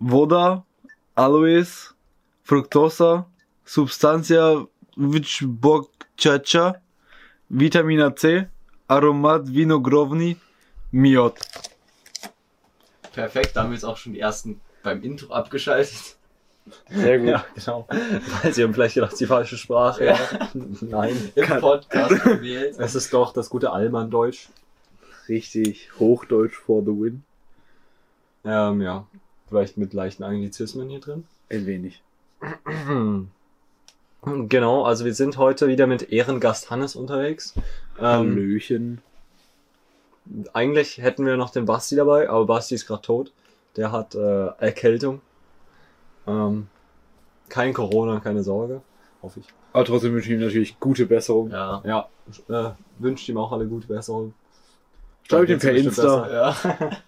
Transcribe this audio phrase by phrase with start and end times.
[0.00, 0.64] Voda,
[1.16, 1.94] Aloes,
[2.44, 3.26] Fructosa,
[3.64, 6.80] Substantia Wychbokczacza,
[7.48, 8.46] Vitamina C,
[8.86, 10.36] Aromat Winogrovny,
[10.92, 11.34] Miod.
[13.12, 16.16] Perfekt, da haben wir jetzt auch schon die ersten beim Intro abgeschaltet.
[16.90, 17.28] Sehr gut.
[17.28, 17.88] Ja, genau.
[18.42, 20.04] Weil sie haben vielleicht gedacht, die falsche Sprache.
[20.04, 20.18] Ja.
[20.80, 21.32] Nein.
[21.34, 22.76] Im Podcast gewählt.
[22.78, 24.48] Es ist doch das gute Allmann-Deutsch.
[25.28, 27.24] Richtig Hochdeutsch for the win.
[28.44, 29.06] Ähm, ja.
[29.48, 31.24] Vielleicht mit leichten Anglizismen hier drin.
[31.50, 32.02] Ein wenig.
[34.22, 37.54] Genau, also wir sind heute wieder mit Ehrengast Hannes unterwegs.
[37.98, 39.00] Ähm, Hallöchen.
[40.52, 43.32] eigentlich hätten wir noch den Basti dabei, aber Basti ist gerade tot.
[43.76, 45.20] Der hat äh, Erkältung.
[46.26, 46.66] Ähm,
[47.48, 48.82] kein Corona, keine Sorge.
[49.22, 49.46] Hoffe ich.
[49.72, 51.50] Aber trotzdem wünsche ich ihm natürlich gute Besserung.
[51.52, 51.80] Ja.
[51.84, 52.08] Ja,
[52.48, 54.34] äh, wünscht ihm auch alle gute Besserung.
[55.28, 56.02] Schreib ihm per Insta.
[56.02, 56.32] besser.
[56.32, 56.96] Ja.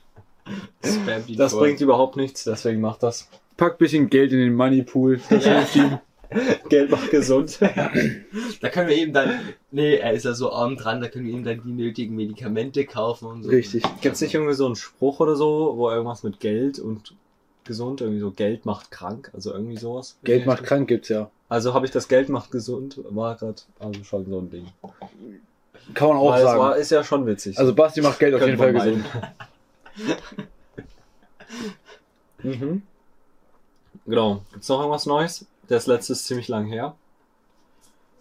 [0.84, 3.28] Spam die Das bringt überhaupt nichts, deswegen macht das.
[3.56, 5.20] Pack bisschen Geld in den Moneypool.
[5.30, 5.58] Das Ja.
[5.58, 5.98] hilft ihm.
[6.68, 7.58] Geld macht gesund.
[8.60, 11.32] Da können wir ihm dann, nee, er ist ja so arm dran, da können wir
[11.32, 13.50] ihm dann die nötigen Medikamente kaufen und so.
[13.50, 13.82] Richtig.
[14.00, 17.14] Gibt's nicht irgendwie so einen Spruch oder so, wo irgendwas mit Geld und
[17.64, 20.18] gesund, irgendwie so Geld macht krank, also irgendwie sowas?
[20.22, 21.30] Geld macht krank gibt's ja.
[21.48, 24.66] Also habe ich das Geld macht gesund, war gerade also schon so ein Ding.
[25.94, 26.60] Kann man auch Weil es sagen.
[26.60, 27.58] war, ist ja schon witzig.
[27.58, 29.04] Also Basti macht Geld auf jeden Fall gesund.
[32.42, 32.82] mhm.
[34.06, 34.42] Genau.
[34.52, 35.46] Gibt's noch irgendwas Neues?
[35.68, 36.94] Das letzte ist ziemlich lang her.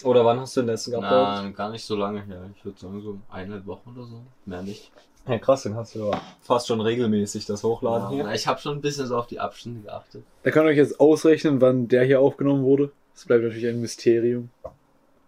[0.03, 1.43] Oder wann hast du den letzten geuploadet?
[1.43, 2.49] Na, gar nicht so lange her.
[2.55, 4.21] Ich würde sagen so eineinhalb Wochen oder so.
[4.45, 4.91] Mehr nicht.
[5.27, 8.23] Ja, krass, dann hast du ja fast schon regelmäßig das Hochladen Ja, hier.
[8.23, 10.23] na, ich habe schon ein bisschen so auf die Abstände geachtet.
[10.43, 12.91] Da könnt ihr euch jetzt ausrechnen, wann der hier aufgenommen wurde.
[13.13, 14.49] Das bleibt natürlich ein Mysterium.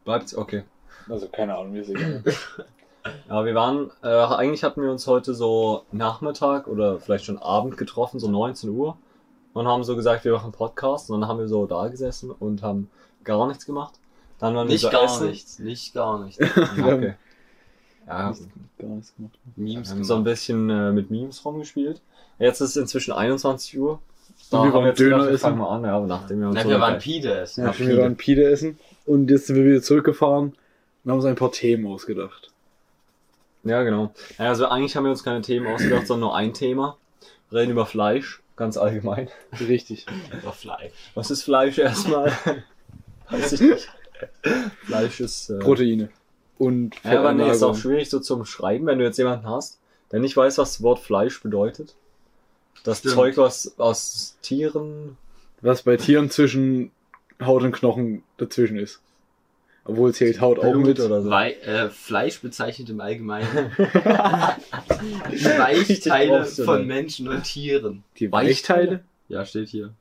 [0.06, 0.36] Bleibt's?
[0.36, 0.64] Okay.
[1.10, 2.24] Also keine Ahnung, mir ist egal.
[3.30, 7.78] Ja, wir waren, äh, eigentlich hatten wir uns heute so Nachmittag oder vielleicht schon Abend
[7.78, 8.98] getroffen, so 19 Uhr.
[9.54, 11.10] Und haben so gesagt, wir machen Podcast.
[11.10, 12.90] Und dann haben wir so da gesessen und haben
[13.24, 13.96] gar nichts gemacht.
[14.40, 15.28] Dann waren Nicht wir so gar essen.
[15.28, 16.40] nichts, nicht gar nichts.
[16.80, 17.16] Okay.
[18.08, 18.34] Ja,
[18.80, 19.38] Gar nichts gemacht.
[19.56, 20.32] wir Memes haben so ein gemacht.
[20.34, 22.02] bisschen äh, mit Memes rumgespielt.
[22.40, 23.92] Jetzt ist es inzwischen 21 Uhr.
[23.94, 24.00] Und
[24.52, 25.42] wir haben waren jetzt Döner gedacht, wir essen.
[25.44, 27.64] fangen wir an, ja, nachdem wir uns Na, so wir waren Pide essen.
[27.66, 30.54] Ja, wir waren Pide essen und jetzt sind wir wieder zurückgefahren
[31.04, 32.52] und haben uns ein paar Themen ausgedacht.
[33.64, 34.14] Ja, genau.
[34.38, 36.98] Also eigentlich haben wir uns keine Themen ausgedacht, sondern nur ein Thema.
[37.50, 39.30] Wir reden über Fleisch, ganz allgemein.
[39.60, 40.06] Richtig.
[40.42, 40.94] Über Fleisch.
[41.14, 42.32] Was ist Fleisch erstmal?
[43.30, 43.90] Weiß ich nicht.
[44.86, 45.50] Fleisch ist.
[45.50, 46.10] Äh, Proteine.
[46.58, 49.80] Und Ja, aber nee, ist auch schwierig so zum Schreiben, wenn du jetzt jemanden hast,
[50.12, 51.96] der nicht weiß, was das Wort Fleisch bedeutet.
[52.84, 53.16] Das Stimmt.
[53.16, 55.18] Zeug, was aus Tieren.
[55.62, 56.92] Was bei Tieren zwischen
[57.42, 59.02] Haut und Knochen dazwischen ist.
[59.84, 61.00] Obwohl zählt Haut auch Blut mit.
[61.00, 61.30] oder so.
[61.32, 68.04] Wei äh, Fleisch bezeichnet im Allgemeinen die Weichteile von Menschen und Tieren.
[68.20, 69.04] Die Weichteile?
[69.28, 69.94] Ja, steht hier.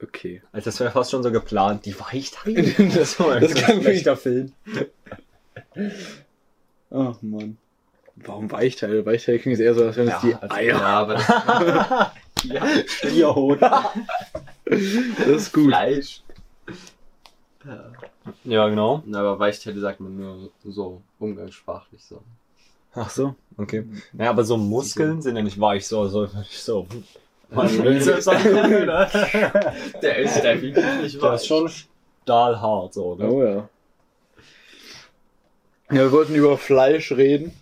[0.00, 0.42] Okay.
[0.52, 1.86] Also das wäre fast schon so geplant.
[1.86, 2.62] Die Weichteile?
[2.94, 4.52] das, war das kann schlechter Film.
[6.90, 7.58] Ach man.
[8.14, 9.04] Warum Weichteile?
[9.06, 10.66] Weichteile klingt eher so, als wären es Ja, die also- Eier.
[10.66, 11.26] Ja, aber das
[12.44, 13.70] ja, Stierhoden.
[14.66, 15.66] Das ist gut.
[15.66, 16.22] Fleisch.
[17.68, 17.92] Ja.
[18.44, 19.02] ja, genau.
[19.04, 22.22] Na, aber Weichteile sagt man nur so umgangssprachlich so.
[22.94, 23.84] Ach so, okay.
[24.18, 26.86] Ja, aber so Muskeln sind ja nicht weich, so, so, so.
[30.02, 31.70] Der ist definitiv nicht Das ist schon
[32.22, 33.30] stahlhart, so, ne?
[33.30, 33.68] Oh ja.
[35.90, 37.52] Ja, wir wollten über Fleisch reden,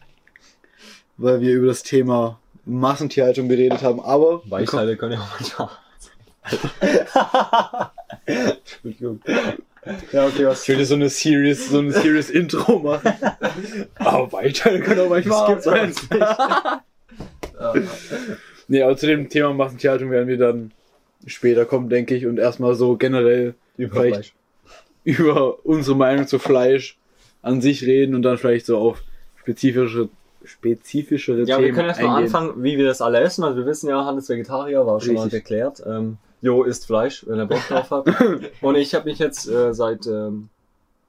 [1.16, 5.70] weil wir über das Thema Massentierhaltung geredet haben, aber Weichteile können ja auch manchmal.
[8.26, 9.20] Entschuldigung.
[10.12, 13.12] Ja, okay, was ich dir so eine serious, so ein serious Intro machen.
[13.96, 15.92] Aber Weichteile können auch manchmal sein.
[18.68, 20.72] Nee, aber zu dem Thema Massentierhaltung werden wir dann
[21.26, 24.32] später kommen, denke ich, und erstmal so generell über Vielleicht- Fleisch.
[25.04, 26.98] über unsere Meinung zu Fleisch
[27.42, 29.02] an sich reden und dann vielleicht so auf
[29.36, 30.08] spezifische,
[30.44, 32.24] spezifischere Ja, Themen wir können erstmal eingehen.
[32.24, 33.44] anfangen, wie wir das alle essen.
[33.44, 35.42] Also wir wissen ja, Hannes Vegetarier war schon mal Richtig.
[35.42, 35.82] erklärt.
[35.86, 38.06] Ähm, Jo isst Fleisch, wenn er Bock drauf hat.
[38.60, 40.48] Und ich habe mich jetzt äh, seit ähm,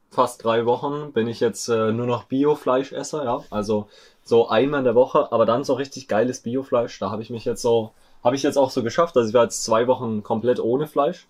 [0.10, 3.42] fast drei Wochen bin ich jetzt äh, nur noch Bio-Fleischesser, ja.
[3.50, 3.88] Also
[4.24, 6.98] so einmal in der Woche, aber dann so richtig geiles Biofleisch.
[7.00, 7.92] Da habe ich mich jetzt so,
[8.24, 9.16] habe ich jetzt auch so geschafft.
[9.18, 11.28] Also ich war jetzt zwei Wochen komplett ohne Fleisch.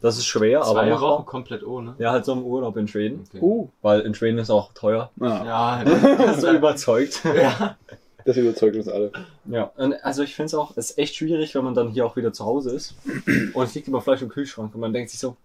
[0.00, 1.10] Das ist schwer, aber Zwei machbar.
[1.10, 1.94] Wochen komplett ohne.
[1.98, 3.24] Ja, halt so im Urlaub in Schweden.
[3.28, 3.40] Okay.
[3.42, 5.10] Uh, Weil in Schweden ist auch teuer.
[5.20, 7.22] ja, Ja, so überzeugt.
[7.24, 7.76] ja.
[8.24, 9.12] das überzeugt uns alle.
[9.46, 12.06] Ja, und also ich finde es auch, es ist echt schwierig, wenn man dann hier
[12.06, 12.94] auch wieder zu Hause ist
[13.54, 15.36] und es liegt immer Fleisch im Kühlschrank und man denkt sich so,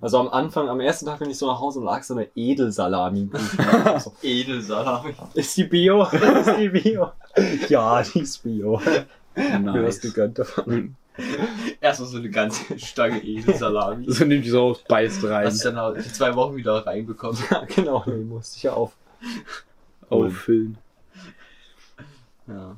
[0.00, 2.28] also am Anfang, am ersten Tag bin ich so nach Hause und lag so eine
[2.34, 4.00] Edelsalami im Kühlschrank.
[4.00, 5.14] so, Edelsalami.
[5.34, 6.02] ist die Bio?
[6.04, 7.12] ist die Bio?
[7.68, 8.80] ja, die ist Bio.
[9.34, 10.00] Mir das Nice.
[10.00, 10.96] gegönnt davon.
[11.80, 14.04] Erstmal so eine ganze Stange Eselsalami.
[14.08, 15.46] So nimmt die so aus, beißt rein.
[15.46, 17.38] Hast du dann auch die zwei Wochen wieder reinbekommen.
[17.50, 18.92] Ja, genau, nee, musste ich ja auf.
[20.10, 20.78] Auffüllen.
[22.48, 22.76] Ja.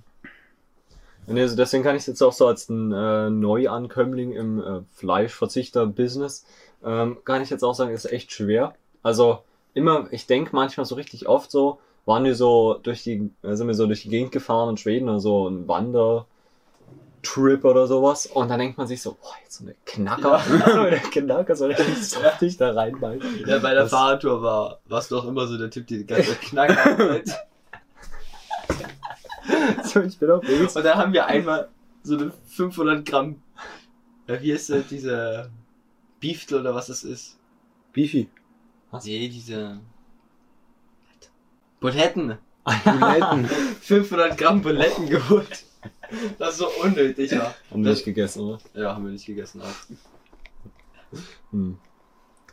[1.26, 4.80] Und also deswegen kann ich es jetzt auch so als ein äh, Neuankömmling im äh,
[4.94, 6.46] Fleischverzichter-Business,
[6.84, 8.74] ähm, kann ich jetzt auch sagen, ist echt schwer.
[9.02, 9.40] Also
[9.74, 13.66] immer, ich denke manchmal so richtig oft so, waren wir so durch die, äh, sind
[13.66, 16.26] wir so durch die Gegend gefahren in Schweden oder so ein Wandertrip
[17.64, 20.96] oder sowas und dann denkt man sich so, boah, jetzt so eine Knacker, so eine
[20.98, 23.40] Knacker so richtig saftig da reinbeißen.
[23.46, 26.06] Ja, bei der Das- Fahrradtour war, warst du doch immer so der Typ, der die
[26.06, 27.46] ganze Knacker hat.
[29.84, 31.68] So, ich bin auch wirklich Und dann haben wir einmal
[32.02, 33.42] so eine 500 Gramm,
[34.26, 35.50] ja, wie ist das, diese
[36.20, 37.38] Beeftel oder was das ist?
[37.92, 38.28] Beefy.
[38.90, 39.04] Was?
[39.04, 39.80] Nee, diese
[41.80, 42.38] Buletten.
[42.64, 43.44] Buletten.
[43.80, 45.64] 500 Gramm Buletten geholt.
[46.38, 47.54] Das so unnötig war.
[47.70, 48.58] Haben wir nicht gegessen, oder?
[48.74, 49.62] Ja, haben wir nicht gegessen.
[49.62, 51.18] Auch.
[51.52, 51.78] Hm.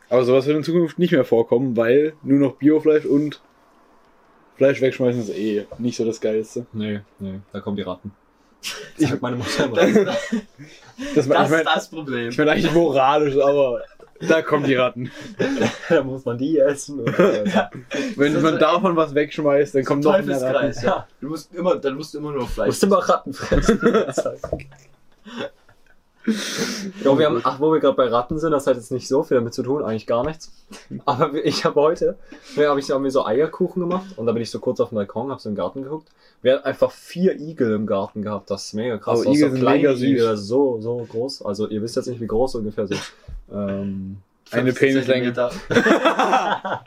[0.08, 3.40] Aber sowas wird in Zukunft nicht mehr vorkommen, weil nur noch Biofleisch und
[4.56, 6.66] Fleisch wegschmeißen ist eh nicht so das Geilste.
[6.72, 8.12] Nee, nee, da kommen die Ratten.
[8.96, 9.76] Sagt meine Mutter immer.
[9.76, 9.94] Das,
[11.14, 12.30] das, ich meine ist das Problem.
[12.30, 13.82] ich mein eigentlich moralisch, aber
[14.20, 15.10] da kommen die Ratten.
[15.88, 17.00] da muss man die essen.
[17.00, 17.70] Oder,
[18.16, 20.74] Wenn man so davon was wegschmeißt, dann kommt noch mehr Ratten.
[20.84, 21.06] Ja.
[21.20, 22.68] Du musst immer, dann musst du immer nur Fleisch.
[22.68, 23.80] musst immer Ratten fressen.
[27.04, 29.22] Ja, wir haben, ach, wo wir gerade bei Ratten sind, das hat jetzt nicht so
[29.22, 30.52] viel damit zu tun, eigentlich gar nichts.
[31.04, 32.16] Aber ich habe heute,
[32.56, 34.90] ja, habe ich hab mir so Eierkuchen gemacht und da bin ich so kurz auf
[34.90, 36.08] dem Balkon, habe so im Garten geguckt.
[36.42, 39.20] Wir hatten einfach vier Igel im Garten gehabt, das ist mega krass.
[39.20, 40.02] Oh, Igel so sind kleine mega süß.
[40.02, 41.42] Igel, so, so groß.
[41.42, 42.94] Also ihr wisst jetzt nicht, wie groß ungefähr so.
[43.52, 44.18] Ähm,
[44.50, 45.32] Eine 15 Penislänge.
[45.34, 45.50] Zentimeter.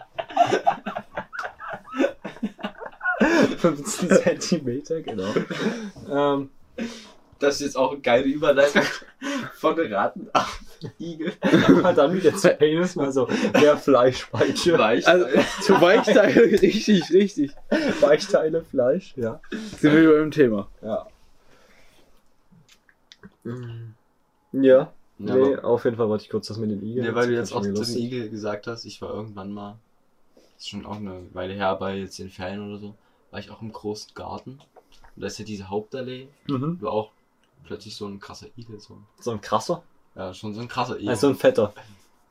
[3.59, 5.33] 15 Zentimeter, genau.
[6.09, 6.49] Ähm,
[7.39, 8.81] Das ist jetzt auch eine geile Überleitung
[9.55, 10.61] von Ratten auf
[10.99, 11.31] Igel.
[11.41, 13.27] aber dann wieder zu Penis mal so
[13.61, 14.75] der Fleischpeitsche.
[14.75, 15.05] Fleisch.
[15.07, 15.25] Also,
[15.61, 17.51] zu Weichteile, richtig, richtig.
[18.01, 19.39] Weichteile Fleisch, ja.
[19.77, 20.67] Sind wir über dem Thema.
[20.81, 21.07] Ja.
[23.43, 23.51] Ja.
[24.53, 27.05] Ja, nee, aber- auf jeden Fall wollte ich kurz das mit den Igeln.
[27.05, 27.75] Ja, weil du jetzt auch den.
[27.75, 29.77] Igel gesagt hast, ich war irgendwann mal,
[30.35, 32.95] das ist schon auch eine Weile her, bei jetzt den Ferien oder so,
[33.31, 34.51] war ich auch im großen Garten.
[35.15, 36.81] Und da ist ja diese Hauptallee, Mhm.
[36.81, 37.11] war auch
[37.65, 38.97] plötzlich so ein krasser Igel, so.
[39.19, 39.83] So ein krasser?
[40.15, 41.09] Ja, schon so ein krasser Igel.
[41.09, 41.73] Also ein fetter.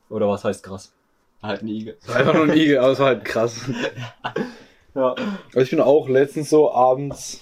[0.09, 0.93] Oder was heißt krass?
[1.41, 1.97] halt ein Igel.
[2.13, 3.61] Einfach nur ein Igel, aber es war halt krass.
[4.95, 5.13] Ja.
[5.13, 7.41] Also ich bin auch letztens so abends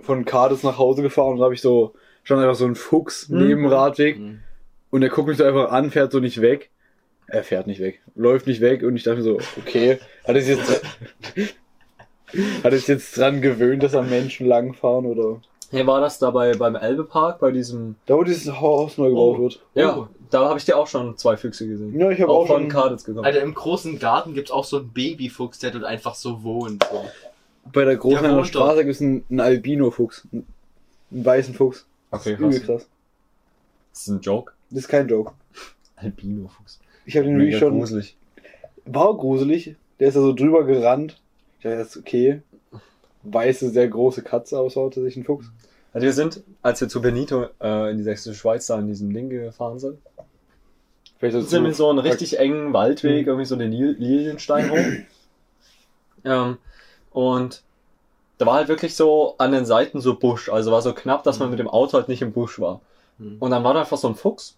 [0.00, 3.28] von Kades nach Hause gefahren und da habe ich so schon einfach so einen Fuchs
[3.28, 3.38] Mhm.
[3.38, 4.40] neben dem Radweg Mhm.
[4.90, 6.70] und der guckt mich so einfach an, fährt so nicht weg.
[7.26, 10.40] Er fährt nicht weg, läuft nicht weg und ich dachte mir so, okay, hat er
[10.40, 10.82] sich jetzt,
[12.64, 15.40] hat sich jetzt dran gewöhnt, dass am Menschen langfahren oder?
[15.70, 17.96] Hier war das dabei beim Elbepark, bei diesem.
[18.06, 19.42] Da wo dieses Haus neu gebaut Oh.
[19.42, 19.60] wird.
[19.74, 20.08] Ja, Oh.
[20.30, 21.98] da habe ich dir auch schon zwei Füchse gesehen.
[21.98, 23.24] Ja, ich habe auch, auch, von schon Kaditz gekommen.
[23.26, 26.84] Alter, im großen Garten gibt's auch so einen Babyfuchs, der dort einfach so wohnt.
[26.90, 27.04] So.
[27.72, 30.28] bei der großen Der Straße gibt es einen, einen Albino-Fuchs.
[30.32, 30.46] Einen,
[31.10, 31.84] einen weißen Fuchs.
[32.12, 32.62] Okay, Übel krass.
[32.66, 32.88] krass.
[33.92, 34.52] Das ist ein Joke.
[34.70, 35.32] Das ist kein Joke.
[35.96, 36.78] Albino-Fuchs.
[37.06, 37.76] Ich habe den wirklich schon.
[37.78, 38.16] gruselig.
[38.84, 39.74] War gruselig.
[39.98, 41.20] Der ist da so drüber gerannt.
[41.58, 42.42] Ich dachte, das ist okay.
[43.32, 45.46] Weiße, sehr große Katze, war tatsächlich ein Fuchs.
[45.92, 49.12] Also wir sind, als wir zu Benito äh, in die sächsische Schweiz da in diesem
[49.12, 49.98] Ding gefahren sind,
[51.20, 53.28] sind wir so einen richtig engen Waldweg, Mhm.
[53.28, 55.06] irgendwie so den Lil- Lilienstein hoch.
[56.24, 56.58] ähm,
[57.10, 57.62] und
[58.38, 61.38] da war halt wirklich so an den Seiten so Busch, also war so knapp, dass
[61.38, 61.52] man Mhm.
[61.52, 62.80] mit dem Auto halt nicht im Busch war.
[63.18, 63.36] Mhm.
[63.40, 64.56] Und dann war da einfach so ein Fuchs,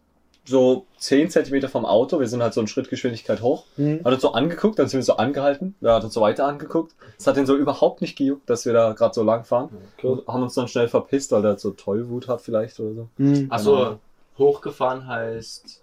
[0.48, 4.00] so 10 Zentimeter vom Auto, wir sind halt so in Schrittgeschwindigkeit hoch, Hm.
[4.04, 6.94] hat uns so angeguckt, dann sind wir so angehalten, da hat uns so weiter angeguckt.
[7.18, 9.68] Es hat den so überhaupt nicht gejuckt, dass wir da gerade so lang fahren.
[9.98, 10.18] Krass.
[10.26, 13.08] Haben uns dann schnell verpisst, weil der halt so Tollwut hat vielleicht oder so.
[13.18, 13.46] Hm.
[13.50, 13.98] Achso,
[14.38, 15.82] hochgefahren heißt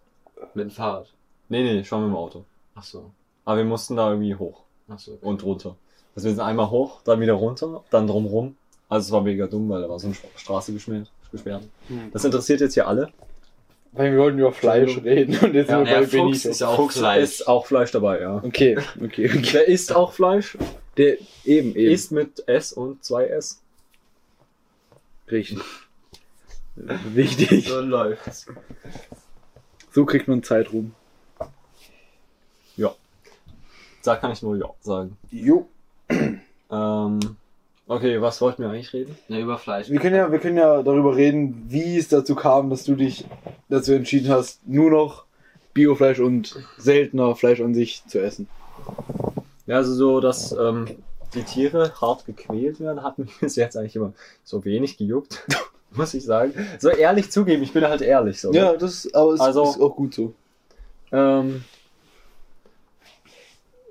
[0.53, 1.07] mit dem Fahrrad.
[1.49, 2.43] Nee, nee, schon mit dem Auto.
[2.75, 3.11] Achso.
[3.45, 4.61] Aber wir mussten da irgendwie hoch.
[4.89, 5.11] Achso.
[5.13, 5.25] Okay.
[5.25, 5.75] und runter.
[6.15, 8.55] Also wir sind einmal hoch, dann wieder runter, dann drumrum.
[8.87, 11.11] Also es war mega dumm, weil da war so eine Straße gesperrt.
[11.31, 11.63] gesperrt.
[11.87, 12.11] Hm.
[12.13, 13.09] Das interessiert jetzt hier alle.
[13.95, 16.49] Weil wir wollten über Fleisch reden und jetzt Ja, sind wir ja, bei Fuchs Benito.
[16.49, 17.23] ist ja auch Fuchs Fleisch.
[17.23, 18.37] ist auch Fleisch dabei, ja.
[18.43, 19.41] Okay, okay, okay.
[19.53, 20.57] Der isst auch Fleisch,
[20.97, 21.91] Der, eben, eben.
[21.91, 23.57] isst mit S und 2S.
[25.31, 25.59] Richtig.
[26.75, 27.67] Wichtig.
[27.67, 28.47] So läuft's.
[29.91, 30.93] So kriegt man Zeitruhm.
[34.05, 35.17] Da kann ich nur Ja sagen.
[35.31, 35.67] Jo.
[36.09, 37.19] Ähm,
[37.87, 39.17] okay, was wollten wir eigentlich reden?
[39.27, 39.89] Ne, über Fleisch.
[39.89, 43.25] Wir können ja, wir können ja darüber reden, wie es dazu kam, dass du dich
[43.69, 45.25] dazu entschieden hast, nur noch
[45.73, 48.47] Biofleisch und seltener Fleisch an sich zu essen.
[49.67, 50.87] Ja, also so, dass ähm,
[51.33, 54.13] die Tiere hart gequält werden, hat mich bis jetzt eigentlich immer
[54.43, 55.43] so wenig gejuckt.
[55.91, 56.53] muss ich sagen.
[56.79, 58.51] So ehrlich zugeben, ich bin halt ehrlich so.
[58.51, 58.57] ne?
[58.57, 60.33] Ja, das aber es Also- ist auch gut so.
[61.11, 61.63] Ähm,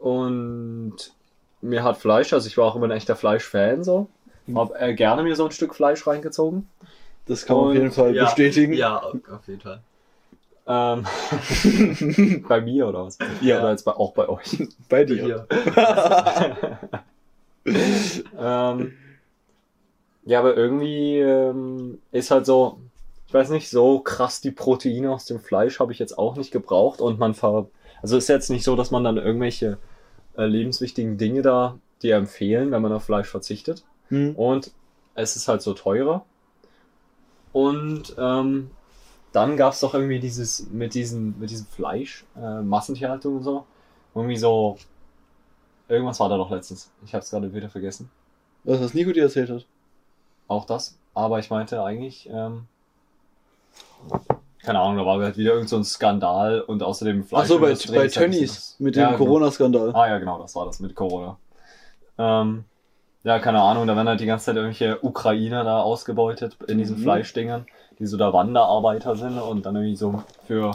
[0.01, 0.97] und
[1.64, 4.09] mir hat Fleisch, also ich war auch immer ein echter Fleischfan so.
[4.54, 6.68] Hab äh, gerne mir so ein Stück Fleisch reingezogen.
[7.26, 8.75] Das kann man auf jeden Fall Ja, bestätigen.
[8.75, 9.80] Ja, auf jeden Fall.
[10.66, 11.06] Ähm,
[12.49, 13.16] bei mir oder was?
[13.40, 13.61] Ja.
[13.61, 14.68] Oder jetzt bei, auch bei euch.
[14.90, 15.47] Bei dir.
[17.64, 18.92] ähm,
[20.26, 22.78] ja, aber irgendwie ähm, ist halt so,
[23.26, 26.50] ich weiß nicht, so krass die Proteine aus dem Fleisch habe ich jetzt auch nicht
[26.50, 27.68] gebraucht und man ver,
[28.02, 29.78] also ist jetzt nicht so, dass man dann irgendwelche
[30.37, 33.85] äh, lebenswichtigen Dinge da dir empfehlen, wenn man auf Fleisch verzichtet.
[34.09, 34.35] Hm.
[34.37, 34.73] Und
[35.14, 36.25] es ist halt so teurer.
[37.53, 38.71] Und ähm,
[39.33, 43.67] dann gab's doch irgendwie dieses mit diesem mit diesem Fleisch, äh, Massentierhaltung und so.
[44.14, 44.79] Irgendwie so.
[45.88, 46.91] Irgendwas war da doch letztens.
[47.05, 48.11] Ich hab's gerade wieder vergessen.
[48.64, 49.67] Was, was Nico dir erzählt hat.
[50.49, 50.99] Auch das.
[51.14, 52.67] Aber ich meinte eigentlich, ähm,
[54.64, 57.75] keine Ahnung, da war halt wieder irgend so ein Skandal und außerdem Ach so, bei,
[57.94, 59.18] bei Tönnies mit dem Ja, genau.
[59.18, 59.94] Corona-Skandal.
[59.94, 61.37] Ah ja, genau, das war das mit Corona.
[62.18, 62.64] Ähm,
[63.25, 66.97] ja, keine Ahnung, da werden halt die ganze Zeit irgendwelche Ukrainer da ausgebeutet in diesen
[66.99, 67.02] Mhm.
[67.02, 67.66] Fleischdingern,
[67.99, 70.73] die so da Wanderarbeiter sind und dann irgendwie so für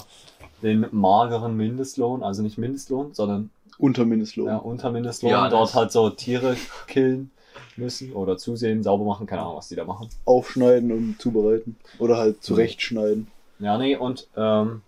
[0.62, 4.48] den mageren Mindestlohn, also nicht Mindestlohn, sondern Unter Mindestlohn.
[4.48, 6.56] ja, unter Mindestlohn, Ja, dort halt so Tiere
[6.88, 7.32] killen
[7.78, 10.10] müssen oder zusehen, sauber machen, keine Ahnung, was die da machen.
[10.26, 11.78] Aufschneiden und zubereiten.
[11.98, 13.28] Oder halt zurechtschneiden.
[13.60, 14.82] Ja, nee, und ähm,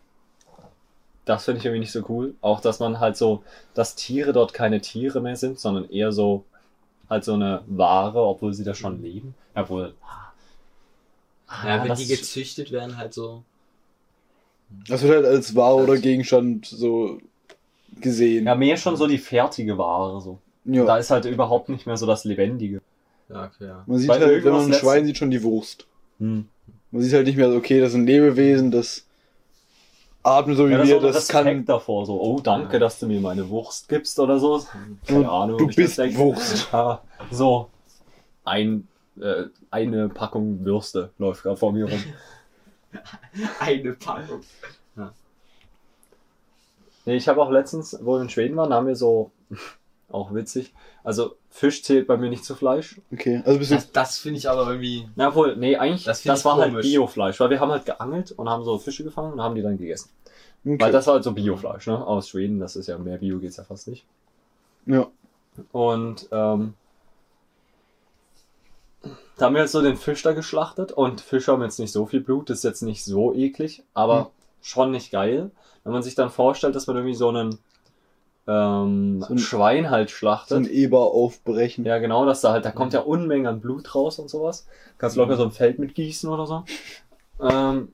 [1.25, 2.35] das finde ich irgendwie nicht so cool.
[2.41, 6.45] Auch, dass man halt so, dass Tiere dort keine Tiere mehr sind, sondern eher so,
[7.09, 9.35] halt so eine Ware, obwohl sie da schon leben.
[9.53, 9.93] Obwohl.
[11.63, 13.43] Ja, wenn das die gezüchtet werden, halt so.
[14.87, 17.19] Das wird halt als Ware oder Gegenstand so
[17.99, 18.45] gesehen.
[18.45, 20.39] Ja, mehr schon so die fertige Ware, so.
[20.63, 20.85] Ja.
[20.85, 22.81] Da ist halt überhaupt nicht mehr so das Lebendige.
[23.29, 23.83] Ja, okay, ja.
[23.85, 25.87] Man sieht Bei halt, wenn man ein Schwein sieht, schon die Wurst.
[26.19, 26.47] Hm.
[26.91, 29.05] Man sieht halt nicht mehr so, okay, das ist ein Lebewesen, das
[30.23, 31.65] atmet so wie Ja, das, wir, das Respekt kann.
[31.65, 32.79] davor, so, oh, danke, Ja.
[32.79, 34.63] dass du mir meine Wurst gibst oder so.
[35.07, 35.57] Keine Ahnung.
[35.57, 36.17] Du das bist denke.
[36.17, 36.67] Wurst.
[36.73, 37.69] Ja, so,
[38.43, 38.87] ein,
[39.19, 42.03] äh, eine Packung Würste läuft gerade vor mir rum.
[43.59, 44.41] Eine Packung.
[47.05, 49.31] Nee, ich habe auch letztens, wo wir in Schweden waren, haben wir so,
[50.11, 52.99] auch witzig, also Fisch zählt bei mir nicht zu Fleisch.
[53.11, 53.75] Okay, also bist du.
[53.75, 55.07] Das, das finde ich aber irgendwie.
[55.15, 56.85] Na wohl, nee, eigentlich, Das das, find ich war halt komisch.
[56.87, 59.77] Biofleisch, weil wir haben halt geangelt und haben so Fische gefangen und haben die dann
[59.77, 60.09] gegessen.
[60.63, 60.77] Okay.
[60.79, 63.57] Weil das war halt so Biofleisch, ne, aus Schweden, das ist ja, mehr Bio geht's
[63.57, 64.05] ja fast nicht.
[64.85, 65.07] ja.
[65.71, 66.75] Und, ähm,
[69.37, 72.05] da haben wir jetzt so den Fisch da geschlachtet und Fische haben jetzt nicht so
[72.05, 74.25] viel Blut, das ist jetzt nicht so eklig, aber Hm.
[74.61, 75.49] schon nicht geil.
[75.83, 77.57] Wenn man sich dann vorstellt, dass man irgendwie so einen
[78.47, 80.57] ähm, So ein- Schwein halt So schlachtet.
[80.57, 81.85] ein Eber aufbrechen.
[81.85, 84.67] Ja, genau, dass da halt, da kommt ja Unmengen an Blut raus und sowas.
[84.97, 86.63] Kannst locker so ein Feld mitgießen oder so.
[87.41, 87.89] Ähm,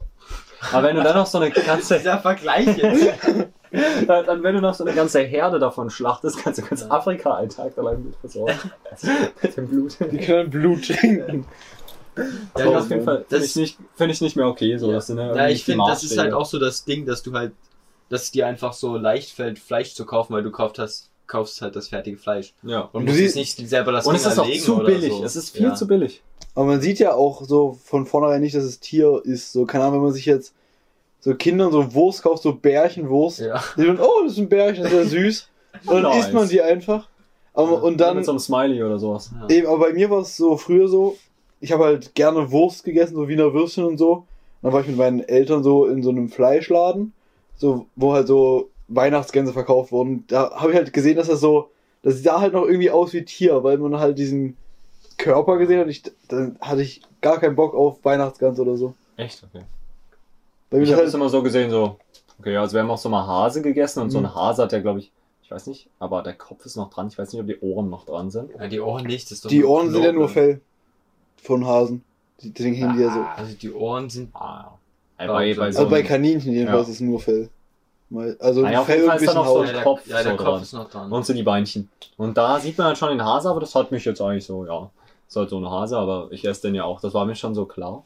[0.71, 3.13] aber wenn du dann noch so eine ganze, Dieser Vergleich jetzt.
[4.07, 7.49] dann wenn du noch so eine ganze Herde davon schlachtest, kannst du ganz Afrika einen
[7.49, 8.57] Tag allein mit versorgen.
[9.41, 9.97] mit dem Blut.
[10.11, 11.45] Die können Blut trinken.
[12.57, 14.77] Ja, auf jeden Fall finde Das- ich, nicht, find ich nicht mehr okay.
[14.77, 14.93] So, Ja.
[14.95, 17.51] das sind ja, ich finde, das ist halt auch so das Ding, dass du halt,
[18.09, 21.61] dass es dir einfach so leicht fällt, Fleisch zu kaufen, weil du kauft hast, kaufst
[21.61, 22.53] halt das fertige Fleisch.
[22.63, 22.89] Ja.
[22.93, 25.11] Und Du musst siehst- jetzt nicht selber das Und Ding es ist auch zu billig.
[25.13, 25.23] So.
[25.23, 25.73] Es ist viel ja.
[25.75, 26.21] zu billig.
[26.55, 29.51] Aber man sieht ja auch so von vornherein nicht, dass es Tier ist.
[29.53, 30.53] So, keine Ahnung, wenn man sich jetzt
[31.19, 33.39] so Kindern so Wurst kauft, so Bärchenwurst.
[33.39, 33.61] Ja.
[33.77, 35.49] Die sind, oh, das ist ein Bärchen, das ist ja süß.
[35.85, 36.25] Und dann Nice.
[36.25, 37.07] isst man die einfach.
[37.53, 39.31] Aber, und dann, Mit so einem Smiley oder sowas.
[39.49, 39.55] Ja.
[39.55, 41.17] eben, aber bei mir war es so früher so,
[41.59, 44.25] ich habe halt gerne Wurst gegessen, so Wiener Würstchen und so.
[44.61, 47.13] Dann war ich mit meinen Eltern so in so einem Fleischladen,
[47.57, 50.23] so, wo halt so Weihnachtsgänse verkauft wurden.
[50.27, 51.69] Da habe ich halt gesehen, dass das so,
[52.03, 54.55] das sah halt noch irgendwie aus wie Tier, weil man halt diesen
[55.17, 55.87] Körper gesehen hat.
[55.89, 58.93] Ich, dann hatte ich gar keinen Bock auf Weihnachtsgans oder so.
[59.17, 59.43] Echt?
[59.43, 59.63] Okay.
[60.71, 61.97] Mir Ich habe halt, das immer so gesehen, so,
[62.39, 64.25] okay, also wir haben auch so mal Hase gegessen und so Mhm.
[64.25, 65.11] ein Hase hat ja, glaube ich,
[65.43, 67.07] ich weiß nicht, aber der Kopf ist noch dran.
[67.07, 68.51] Ich weiß nicht, ob die Ohren noch dran sind.
[68.59, 69.25] ja, die Ohren nicht.
[69.27, 70.27] Das ist doch die Ohren sind ja nur.
[70.29, 70.59] Fell
[71.41, 72.03] von Hasen.
[72.41, 73.21] Die- Deswegen hängen die ja so.
[73.41, 74.29] Also die Ohren sind.
[74.35, 74.77] Ah,
[75.19, 75.27] ja.
[75.27, 76.93] Bei, so- bei so Also bei Kaninchen jedenfalls Ja.
[76.93, 77.49] ist nur Fell.
[78.39, 79.65] Also ja, auf Fell jeden und Fall ein ist da bisschen noch so Haut.
[79.67, 80.61] ja, der Kopf ja, der so Kopf dran.
[80.61, 81.11] ist noch dran.
[81.11, 81.89] und so die Beinchen.
[82.15, 84.65] Und da sieht man halt schon den Hase, aber das hat mich jetzt eigentlich so,
[84.65, 84.89] ja,
[85.27, 87.01] ist halt so eine Hase, aber ich esse den ja auch.
[87.01, 88.03] Das war mir schon so klar.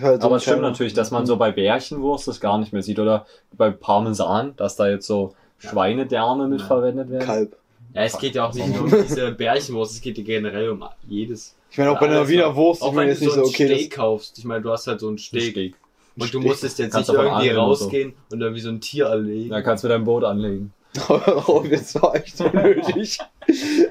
[0.00, 2.72] Halt so Aber ein es stimmt natürlich, dass man so bei Bärchenwurst das gar nicht
[2.72, 2.98] mehr sieht.
[2.98, 6.66] Oder bei Parmesan, dass da jetzt so Schweinedärme mit Ja.
[6.66, 7.24] verwendet werden.
[7.26, 7.56] Kalb.
[7.92, 10.84] Ja, es geht ja auch nicht nur um diese Bärchenwurst, es geht ja generell um
[11.06, 11.54] jedes.
[11.70, 12.56] Ich meine, auch bei einer Wiener.
[12.56, 14.38] Wurst, ich Auch meine wenn jetzt du nicht so so, ein okay, Steak kaufst.
[14.38, 15.50] Ich meine, du hast halt so ein Steak.
[15.52, 15.74] Steak.
[16.16, 17.84] Und du musstest jetzt Kannst nicht irgendwie angeln und so.
[17.84, 19.50] rausgehen und dann wie so ein Tier erlegen.
[19.50, 20.72] Da kannst du dein Boot anlegen.
[21.08, 23.18] oh, das war echt so nötig.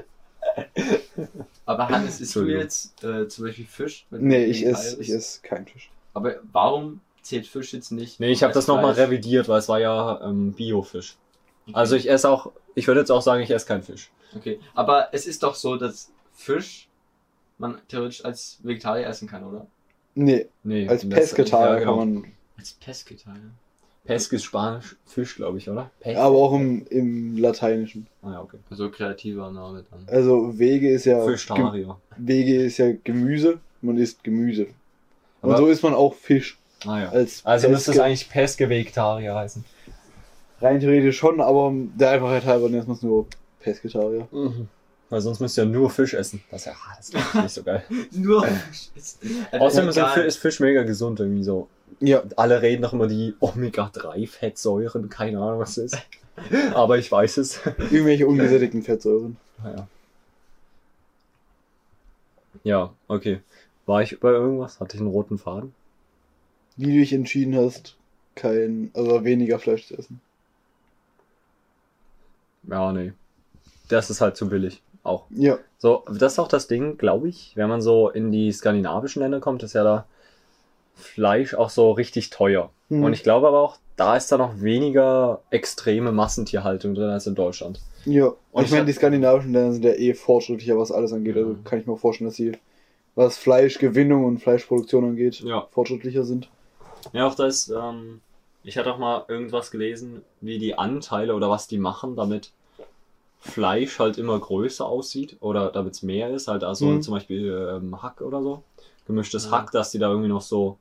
[1.66, 4.06] Aber Hannes, isst du jetzt äh, zum Beispiel Fisch?
[4.10, 5.90] Nee, ich esse ich ess keinen Fisch.
[6.12, 8.20] Aber warum zählt Fisch jetzt nicht?
[8.20, 11.16] Nee, ich habe das nochmal revidiert, weil es war ja ähm, Biofisch.
[11.66, 11.74] Okay.
[11.74, 14.10] Also ich esse auch, ich würde jetzt auch sagen, ich esse keinen Fisch.
[14.36, 16.88] Okay, aber es ist doch so, dass Fisch
[17.58, 19.66] man theoretisch als Vegetarier essen kann, oder?
[20.14, 21.98] Nee, Nee, als Pesketarier ja, genau.
[21.98, 22.24] kann man.
[22.58, 23.40] Als Pesketarier.
[24.04, 25.90] Pesk ist Spanisch, Fisch, glaube ich, oder?
[26.00, 26.18] Pech?
[26.18, 28.06] Aber auch im, im Lateinischen.
[28.22, 28.58] Ah, ja, okay.
[28.68, 30.06] Also kreativer Name dann.
[30.14, 31.24] Also Wege ist ja.
[31.24, 31.96] Fischtarier.
[32.18, 33.60] Wege ist ja Gemüse.
[33.80, 34.66] Man isst Gemüse.
[35.40, 36.58] Und Aber- so isst man auch Fisch.
[36.86, 37.08] Ah ja.
[37.08, 39.64] Als Also müsste es Peske- eigentlich Peske Vegetarier heißen.
[40.60, 43.26] Rein theoretisch schon, aber der Einfachheit halber nennt man es nur
[43.60, 44.28] Pesketarier.
[44.30, 44.68] Mhm.
[45.14, 46.42] Weil sonst müsst ihr nur Fisch essen.
[46.50, 47.84] Das ist ja ah, das ist nicht so geil.
[48.10, 49.20] Nur Fisch ist.
[49.52, 50.12] Außerdem ist, egal.
[50.12, 51.68] Fisch- ist Fisch mega gesund irgendwie so.
[52.00, 55.98] Ja, Alle reden noch immer die Omega-3-Fettsäuren, keine Ahnung was das ist.
[56.74, 57.60] Aber ich weiß es.
[57.92, 59.36] irgendwelche ungesättigten Fettsäuren.
[59.62, 59.86] Naja.
[62.64, 63.38] Ja, okay.
[63.86, 64.80] War ich bei irgendwas?
[64.80, 65.74] Hatte ich einen roten Faden?
[66.76, 67.94] Wie du dich entschieden hast,
[68.34, 70.20] kein, also weniger Fleisch zu essen.
[72.64, 73.12] Ja, nee.
[73.86, 74.82] Das ist halt zu billig.
[75.04, 75.26] Auch.
[75.30, 79.22] Ja, So, das ist auch das Ding, glaube ich, wenn man so in die skandinavischen
[79.22, 80.06] Länder kommt, ist ja da
[80.96, 82.70] Fleisch auch so richtig teuer.
[82.88, 83.04] Mhm.
[83.04, 87.34] Und ich glaube aber auch, da ist da noch weniger extreme Massentierhaltung drin als in
[87.34, 87.80] Deutschland.
[88.06, 88.32] ja.
[88.52, 91.36] Und ich meine, die skandinavischen Länder sind ja eh fortschrittlicher, was alles angeht.
[91.36, 91.56] Also Ja.
[91.64, 92.52] kann ich mir vorstellen, dass sie,
[93.16, 95.66] was Fleischgewinnung und Fleischproduktion angeht, Ja.
[95.70, 96.48] fortschrittlicher sind.
[97.12, 98.20] Ja, auch das, ähm,
[98.62, 102.52] ich hatte auch mal irgendwas gelesen, wie die Anteile oder was die machen, damit
[103.46, 107.02] Fleisch halt immer größer aussieht oder damit es mehr ist, halt also Mhm.
[107.02, 108.62] zum Beispiel ähm, Hack oder so,
[109.06, 109.50] gemischtes Ja.
[109.50, 110.78] Hack, dass die da irgendwie noch so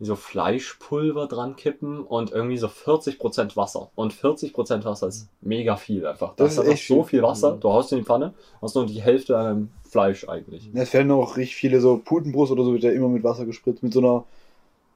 [0.00, 3.90] wie so Fleischpulver dran kippen und irgendwie so 40% Wasser.
[3.96, 6.34] Und 40% Wasser ist mega viel einfach.
[6.36, 7.22] Das ist einfach echt so viel.
[7.22, 7.56] Wasser.
[7.60, 8.32] Du haust in die Pfanne,
[8.62, 10.70] hast nur die Hälfte an einem Fleisch eigentlich.
[10.72, 13.82] Es werden auch richtig viele so Putenbrust oder so wird ja immer mit Wasser gespritzt.
[13.82, 14.24] Mit so einer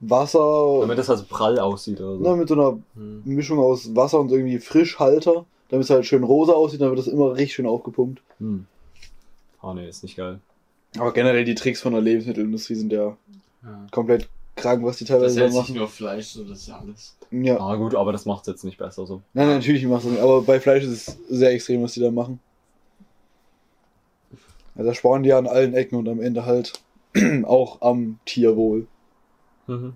[0.01, 0.79] Wasser.
[0.81, 2.23] Damit das also prall aussieht oder so.
[2.23, 3.23] na, mit so einer Hm.
[3.25, 7.09] Mischung aus Wasser und irgendwie Frischhalter, damit es halt schön rosa aussieht, dann wird das
[7.09, 8.23] immer richtig schön aufgepumpt.
[8.39, 8.67] Hm.
[9.61, 10.39] Ah nee, ist nicht geil.
[10.99, 13.17] Aber generell die Tricks von der Lebensmittelindustrie sind ja
[13.65, 13.87] Ja.
[13.91, 15.75] komplett krank, was die Das teilweise da hält sich machen.
[15.77, 17.17] nur auf Fleisch, so das ist ja alles.
[17.31, 17.59] Ja.
[17.59, 19.23] Ah gut, aber das macht jetzt nicht besser so.
[19.33, 20.21] Nein, nein, natürlich macht das nicht.
[20.21, 22.39] Aber bei Fleisch ist es sehr extrem, was die da machen.
[24.75, 26.73] Also da sparen die ja an allen Ecken und am Ende halt
[27.45, 28.87] auch am Tierwohl.
[29.67, 29.95] Mhm.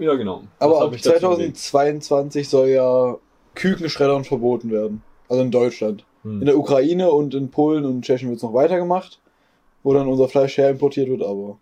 [0.00, 0.42] Ja, genau.
[0.58, 1.56] Aber ab mich dazu bewegt.
[1.58, 3.16] 2022 soll ja
[3.54, 5.02] Kükenschreddern verboten werden.
[5.28, 6.04] Also in Deutschland.
[6.22, 6.40] Hm.
[6.40, 9.18] In der Ukraine und in Polen und Tschechien wird es noch weitergemacht,
[9.82, 11.58] wo dann unser Fleisch her importiert wird, aber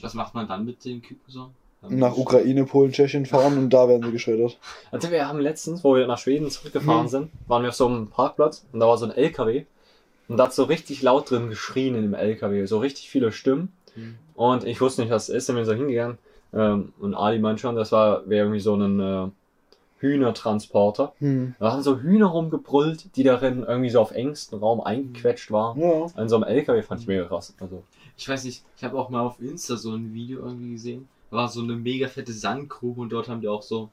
[0.00, 1.50] Was macht man dann mit den Küken so?
[1.86, 4.58] nach Ukraine, Polen, Tschechien fahren und da werden sie geschreddert.
[4.90, 7.08] Also wir haben letztens, wo wir nach Schweden zurückgefahren Mhm.
[7.10, 9.66] sind, waren wir auf so einem Parkplatz und da war so ein LKW
[10.28, 13.70] und da hat so richtig laut drin geschrien in dem LKW, so richtig viele Stimmen
[13.94, 14.14] Hm.
[14.34, 16.16] und ich wusste nicht, was es ist, sind wir so hingegangen
[16.54, 19.28] ähm, und Ali meint schon, das war wäre irgendwie so ein äh,
[19.98, 21.12] Hühnertransporter.
[21.18, 21.54] Hm.
[21.58, 25.80] Da haben so Hühner rumgebrüllt, die darin irgendwie so auf engstem Raum eingequetscht waren.
[25.80, 26.06] Ja.
[26.20, 27.54] In so einem LKW fand ich mega krass.
[27.60, 27.82] Also,
[28.16, 31.08] Ich weiß nicht, ich habe auch mal auf Insta so ein Video irgendwie gesehen.
[31.30, 33.90] Da war so eine mega fette Sandgrube und dort haben die auch so.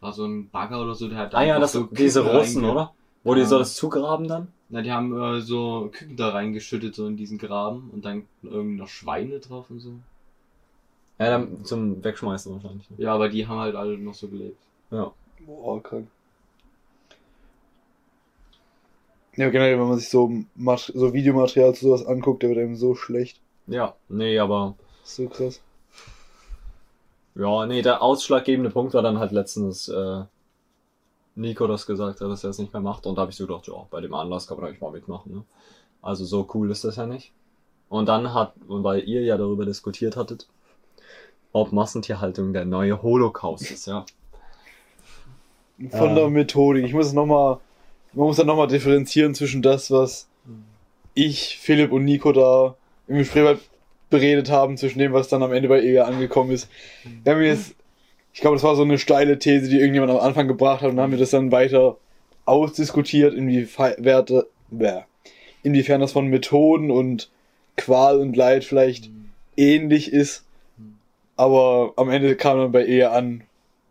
[0.00, 2.64] War so ein Bagger oder so, der hat ah ja, das, so diese Küken Russen,
[2.64, 2.94] oder?
[3.22, 4.48] Wo die so das zugraben dann?
[4.70, 8.78] Na, die haben äh, so Küken da reingeschüttet, so in diesen Graben und dann irgendwie
[8.78, 9.92] noch Schweine drauf und so.
[11.20, 12.88] Ja, dann zum Wegschmeißen wahrscheinlich.
[12.90, 12.96] ne?
[12.98, 14.58] Ja, aber die haben halt alle noch so gelebt.
[14.90, 15.12] Ja.
[15.46, 16.08] Boah, krank.
[19.36, 22.76] Ja, generell, wenn man sich so, Mat so Videomaterial zu sowas anguckt, der wird einem
[22.76, 23.40] so schlecht.
[23.66, 25.60] Ja, nee, aber So krass.
[27.34, 30.24] ja, nee, der ausschlaggebende Punkt war dann halt letztens äh,
[31.36, 33.46] Nico das gesagt hat, dass er es nicht mehr macht und da habe ich so
[33.46, 35.32] gedacht, ja, bei dem Anlass kann man eigentlich mal mitmachen.
[35.34, 35.44] Ne?
[36.02, 37.32] Also so cool ist das ja nicht.
[37.88, 40.48] Und dann hat, und weil ihr ja darüber diskutiert hattet,
[41.52, 44.04] ob Massentierhaltung der neue Holocaust ist, ja.
[45.90, 46.84] Von der Methodik.
[46.84, 47.58] Ich muss es nochmal,
[48.12, 50.28] man muss dann nochmal differenzieren zwischen das, was
[51.14, 52.76] ich, Philipp und Nico da
[53.08, 53.58] im Gespräch
[54.10, 56.68] beredet haben, zwischen dem, was dann am Ende bei EGA angekommen ist.
[57.24, 57.74] Wir haben jetzt,
[58.32, 60.96] ich glaube, das war so eine steile These, die irgendjemand am Anfang gebracht hat und
[60.96, 61.96] dann haben wir das dann weiter
[62.44, 63.94] ausdiskutiert, inwiefern,
[65.62, 67.30] inwiefern das von Methoden und
[67.76, 69.10] Qual und Leid vielleicht
[69.56, 70.44] ähnlich ist.
[71.40, 73.44] Aber am Ende kam dann bei EGA an,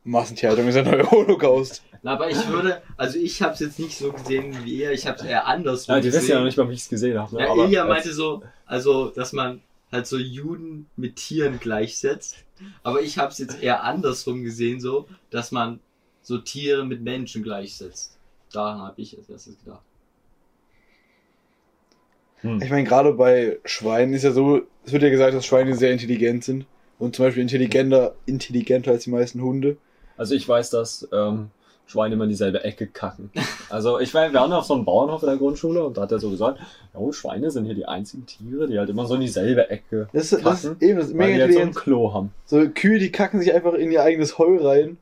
[0.04, 1.82] Massentierhaltung ist der neue Holocaust.
[2.04, 5.08] Na, aber ich würde, also ich habe es jetzt nicht so gesehen wie er, ich
[5.08, 6.22] habe es eher anders Ja, die gesehen.
[6.22, 7.36] wissen ja noch nicht mal, wie ich es gesehen habe.
[7.36, 7.42] Ne?
[7.42, 12.38] Ja, Aber Ilja als- meinte so, also, dass man halt so Juden mit Tieren gleichsetzt.
[12.84, 15.80] Aber ich habe es jetzt eher andersrum gesehen, so, dass man
[16.22, 18.16] so Tiere mit Menschen gleichsetzt.
[18.54, 19.82] daran habe ich als erstes gedacht.
[22.42, 22.62] Hm.
[22.62, 25.92] Ich meine, gerade bei Schweinen ist ja so, es wird ja gesagt, dass Schweine sehr
[25.92, 26.66] intelligent sind.
[27.00, 29.78] Und zum Beispiel intelligenter, intelligenter als die meisten Hunde.
[30.18, 31.50] Also ich weiß, dass ähm,
[31.88, 33.32] Schweine immer in dieselbe Ecke kacken.
[33.70, 36.12] Also ich meine, wir waren auf so einem Bauernhof in der Grundschule und da hat
[36.12, 36.60] er so gesagt,
[36.94, 40.32] ja, Schweine sind hier die einzigen Tiere, die halt immer so in dieselbe Ecke Das,
[40.34, 41.84] ist- das ist kacken, eben, das ist weil mega die halt so ein.
[41.84, 42.32] Klo haben.
[42.46, 44.98] So Kühe, die kacken sich einfach in ihr eigenes Heu rein.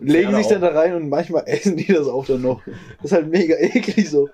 [0.00, 0.72] Legen Pferde sich dann auch.
[0.72, 2.62] da rein und manchmal essen die das auch dann noch.
[3.02, 4.28] Das ist halt mega eklig so.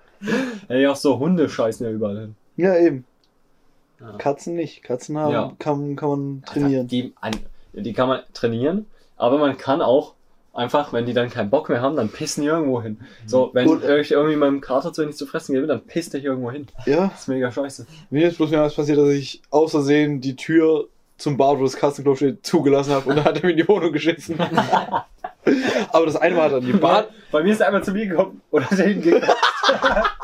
[0.69, 2.35] Ey, auch so Hunde scheißen ja überall hin.
[2.57, 3.05] Ja, eben.
[4.05, 4.17] Ja.
[4.19, 4.83] Katzen nicht.
[4.83, 5.53] Katzen haben, Ja.
[5.59, 6.87] kann, kann man trainieren.
[6.89, 7.15] Die,
[7.73, 8.87] die kann man trainieren,
[9.17, 10.15] aber man kann auch
[10.53, 13.01] einfach, wenn die dann keinen Bock mehr haben, dann pissen die irgendwo hin.
[13.27, 16.21] So, wenn Und- ich irgendwie meinem Kater zu wenig zu fressen gebe, dann pisst der
[16.21, 16.67] hier irgendwo hin.
[16.87, 17.87] Ja, Das ist mega scheiße.
[18.11, 20.87] mir ist bloß mehrmals passiert, dass ich aus Versehen die Tür
[21.17, 23.67] zum Bad, wo das Katzenklo steht, zugelassen habe und dann hat er mir in die
[23.69, 24.37] Wohnung geschissen.
[25.93, 27.93] Aber das eine Mal hat er in die Bad, Bei mir ist er einmal zu
[27.93, 29.29] mir gekommen und hat hingegangen.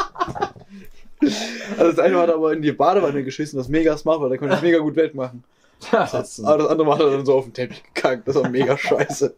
[1.21, 4.39] also das eine hat er aber in die Badewanne geschissen, das mega smart, weil der
[4.39, 5.45] konnte das mega gut wettmachen.
[5.91, 8.37] das ist Aber das andere Mal hat er dann so auf den Teppich gekackt, das
[8.37, 9.35] war mega scheiße.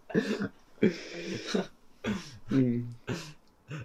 [2.49, 2.89] Hm.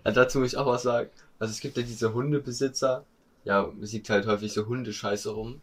[0.06, 1.10] Ja, dazu muss ich auch was sagen.
[1.40, 3.06] Also es gibt ja diese Hundebesitzer,
[3.46, 5.62] ja, es liegt halt häufig so Hundescheiße rum.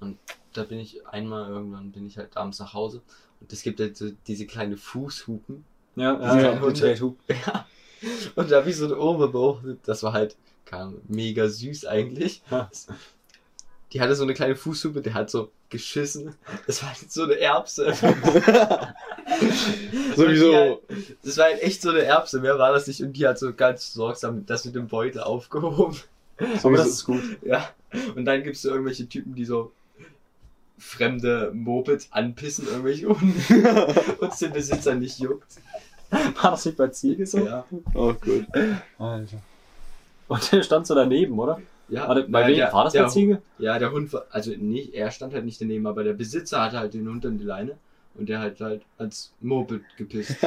[0.00, 0.16] Und
[0.54, 3.02] da bin ich einmal irgendwann bin ich halt abends nach Hause
[3.40, 5.64] und es gibt halt so diese kleine Fußhupen.
[5.96, 7.66] ja, Ja, ja, und- ja, Ja.
[8.36, 9.80] Und da habe ich so eine Ohren beobachtet.
[9.84, 10.36] Das war halt
[10.76, 12.42] Ahnung, mega süß eigentlich.
[13.92, 16.34] Die hatte so eine kleine Fußhupe, der hat so geschissen.
[16.66, 17.94] Das war halt so eine Erbse.
[20.16, 20.54] Sowieso.
[20.54, 20.78] Halt-
[21.22, 23.02] Das war halt echt so eine Erbse, mehr war das nicht.
[23.02, 25.96] Und die hat so ganz sorgsam das mit dem Beutel aufgehoben.
[26.62, 27.22] Aber das ist gut.
[27.42, 27.68] Ja.
[28.14, 29.72] Und dann gibt's so irgendwelche Typen, die so
[30.78, 33.94] fremde Mopeds anpissen, irgendwelche Hunde.
[34.20, 35.56] und es den Besitzer nicht juckt.
[36.10, 37.38] War das nicht bei Ziege so?
[37.38, 37.64] Ja.
[37.94, 38.46] Oh gut.
[38.98, 39.42] Alter.
[40.28, 41.60] Und der stand so daneben, oder?
[41.88, 42.56] Ja, Warte, bei wem?
[42.56, 43.42] der- war das der, bei Ziege?
[43.58, 46.78] Ja, der Hund war, also nicht, er stand halt nicht daneben, aber der Besitzer hatte
[46.78, 47.78] halt den Hund an die Leine
[48.14, 50.36] und der hat halt als Moped gepisst.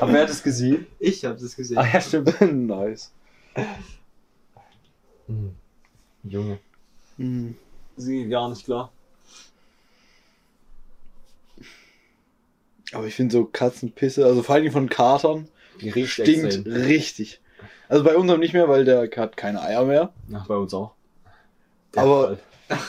[0.00, 0.86] Aber wer hat es gesehen?
[0.98, 1.76] ich habe das gesehen.
[1.78, 2.40] Ah ja, stimmt.
[2.40, 3.12] nice.
[6.24, 6.58] Junge.
[7.18, 7.54] Hm.
[7.96, 8.90] Sie gar nicht klar.
[12.92, 15.48] Aber ich finde so Katzenpisse, also vor allem von Katern,
[15.80, 16.72] Die riecht stinkt extrem.
[16.72, 17.40] richtig.
[17.88, 20.12] Also bei unserem nicht mehr, weil der hat keine Eier mehr.
[20.28, 20.92] Ja, bei uns auch.
[21.94, 22.38] Aber-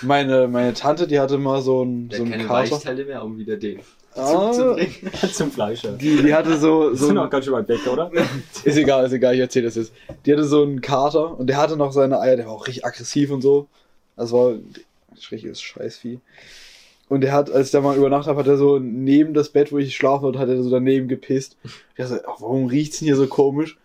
[0.02, 2.72] Meine, meine Tante, die hatte mal so einen, Der so einen keine Kater.
[2.72, 3.80] Weichteile mehr, um wieder den
[4.16, 5.12] Ah, zu bringen.
[5.32, 5.92] Zum Fleisch, ja.
[5.92, 8.10] die, die hatte so, so sind auch ganz schön weit weg, oder?
[8.64, 9.94] ist egal, ist egal, ich erzähle das jetzt.
[10.26, 12.84] Die hatte so einen Kater und der hatte noch seine Eier, der war auch richtig
[12.86, 13.68] aggressiv und so.
[14.16, 14.74] Das war ein
[15.30, 16.20] richtiges Scheißvieh.
[17.10, 19.72] Und der hat, als ich da mal übernachtet habe, hat er so neben das Bett,
[19.72, 21.56] wo ich schlafen wollte, hat er so daneben gepisst.
[21.64, 23.78] Ich dachte, ach, warum riecht's denn hier so komisch?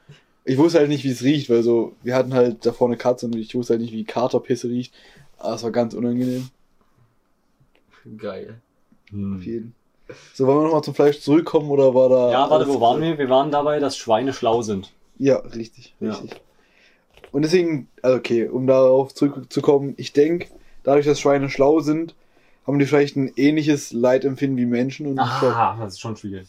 [0.45, 3.27] Ich wusste halt nicht, wie es riecht, weil so, wir hatten halt da vorne Katze
[3.27, 4.93] und ich wusste halt nicht, wie Katerpisse riecht.
[5.39, 6.49] Aber es war ganz unangenehm.
[8.19, 8.61] Geil.
[9.13, 9.75] Auf jeden.
[10.35, 12.31] So, wollen wir nochmal zum Fleisch zurückkommen oder war da.
[12.33, 13.19] Ja, warte, wo waren wir?
[13.19, 14.93] Wir waren dabei, dass Schweine schlau sind.
[15.19, 16.11] Ja, richtig, Ja.
[16.11, 16.41] richtig.
[17.31, 20.49] Und deswegen, also okay, um darauf zurückzukommen, ich denke,
[20.83, 22.15] dadurch, dass Schweine schlau sind,
[22.66, 25.07] haben die vielleicht ein ähnliches Leidempfinden wie Menschen.
[25.07, 26.48] Und Ah, das ist schon schwierig.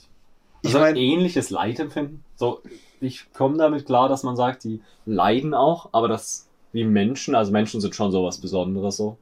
[0.62, 2.24] ich Also meine, ähnliches Leidempfinden.
[2.36, 2.62] So,
[3.02, 7.52] ich komme damit klar, dass man sagt, die leiden auch, aber das wie Menschen, also
[7.52, 9.18] Menschen sind schon sowas Besonderes so.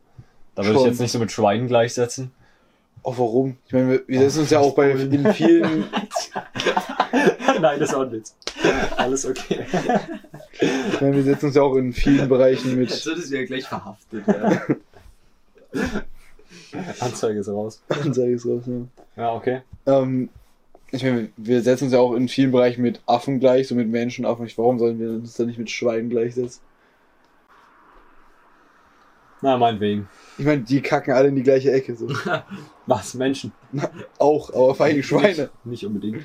[0.55, 2.31] Da würde ich jetzt nicht so mit Schweinen gleichsetzen.
[3.03, 3.57] auch warum?
[3.67, 5.85] Ich meine, wir, wir setzen uns ja auch bei in vielen,
[7.61, 8.35] Nein, das ist auch ein Witz.
[8.97, 9.65] Alles okay.
[10.59, 13.45] ich meine, wir setzen uns ja auch in vielen Bereichen Jetzt mit wird es ja
[13.45, 14.77] gleich verhaftet werden.
[16.99, 17.83] Anzeige ist raus.
[17.89, 19.23] Ansage ich raus, ja.
[19.23, 19.61] Ja, okay.
[19.85, 20.29] Ähm,
[20.91, 23.87] ich meine, wir setzen uns ja auch in vielen Bereichen mit Affen gleich, so mit
[23.87, 24.49] Menschen, Affen.
[24.57, 26.61] Warum sollen wir uns dann nicht mit Schweinen gleichsetzen?
[29.41, 30.07] Na, meinetwegen.
[30.37, 32.07] Ich meine, die kacken alle in die gleiche Ecke, so.
[32.85, 33.15] Was?
[33.15, 33.51] Menschen?
[34.19, 35.49] Auch, aber vor allem Schweine.
[35.63, 36.23] Nicht unbedingt.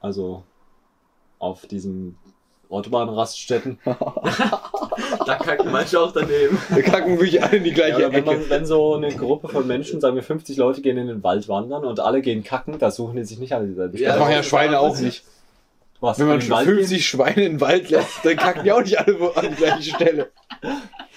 [0.00, 0.44] Also
[1.38, 2.16] auf diesen
[2.68, 3.78] Autobahnraststätten.
[3.84, 6.58] da kacken manche auch daneben.
[6.70, 8.38] Wir kacken wirklich alle in die Ja, gleiche oder wenn, Ecke.
[8.40, 11.48] man, wenn so eine Gruppe von Menschen, sagen wir 50 Leute, gehen in den Wald
[11.48, 14.18] wandern und alle gehen kacken, da suchen die sich nicht alle dieselbe Ja, Das Stelle.
[14.24, 15.22] machen ja Schweine auch nicht.
[16.00, 18.72] Was, Wenn man in den Wald 50 Schweine in den Wald lässt, dann kacken die
[18.72, 20.30] auch nicht alle wo- an die gleiche Stelle.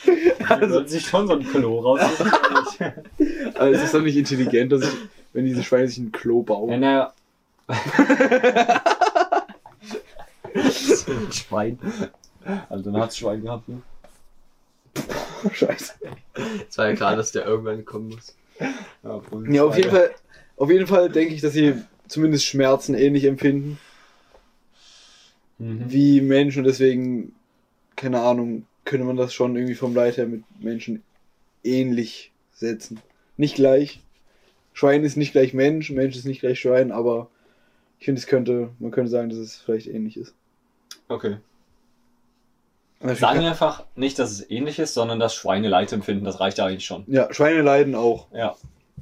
[0.05, 2.31] die würden sich schon so ein Klo raussuchen.
[3.55, 4.89] Aber es ist doch nicht intelligent, dass ich,
[5.33, 6.79] wenn diese Schweine sich ein Klo ja, bauen.
[6.79, 7.13] naja.
[11.31, 11.79] Schwein.
[12.69, 13.81] Also dann hat's Schwein gehabt, ne?
[15.53, 15.93] Scheiße.
[16.69, 18.35] Es war ja klar, dass der irgendwann kommen muss.
[19.03, 19.91] Ja, Ja, auf jeden.
[19.91, 20.11] Fall,
[20.57, 21.75] auf jeden Fall denke ich, dass sie
[22.07, 23.79] zumindest Schmerzen ähnlich empfinden.
[25.59, 25.91] Mhm.
[25.91, 27.35] wie Mensch und deswegen,
[27.97, 31.03] keine Ahnung, könnte man das schon irgendwie vom Leid her mit Menschen
[31.63, 33.01] ähnlich setzen.
[33.35, 33.99] Nicht gleich.
[34.73, 37.29] Schwein ist nicht gleich Mensch, Mensch ist nicht gleich Schwein, aber
[37.99, 40.33] ich finde, es könnte, man könnte sagen, dass es vielleicht ähnlich ist.
[41.09, 41.37] Okay.
[43.01, 46.25] Sagen wir einfach nicht, dass es ähnlich ist, sondern dass Schweine Leid empfinden.
[46.25, 47.05] Das reicht ja eigentlich schon.
[47.07, 48.27] Ja, Schweine leiden auch.
[48.33, 48.55] Ja.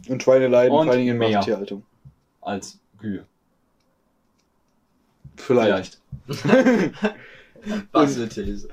[0.07, 1.37] Und Schweine leiden Und vor allen Dingen in mehr.
[1.37, 1.83] Masttierhaltung.
[2.41, 3.25] Als Kühe.
[5.35, 5.99] Vielleicht.
[7.91, 8.69] Was eine These.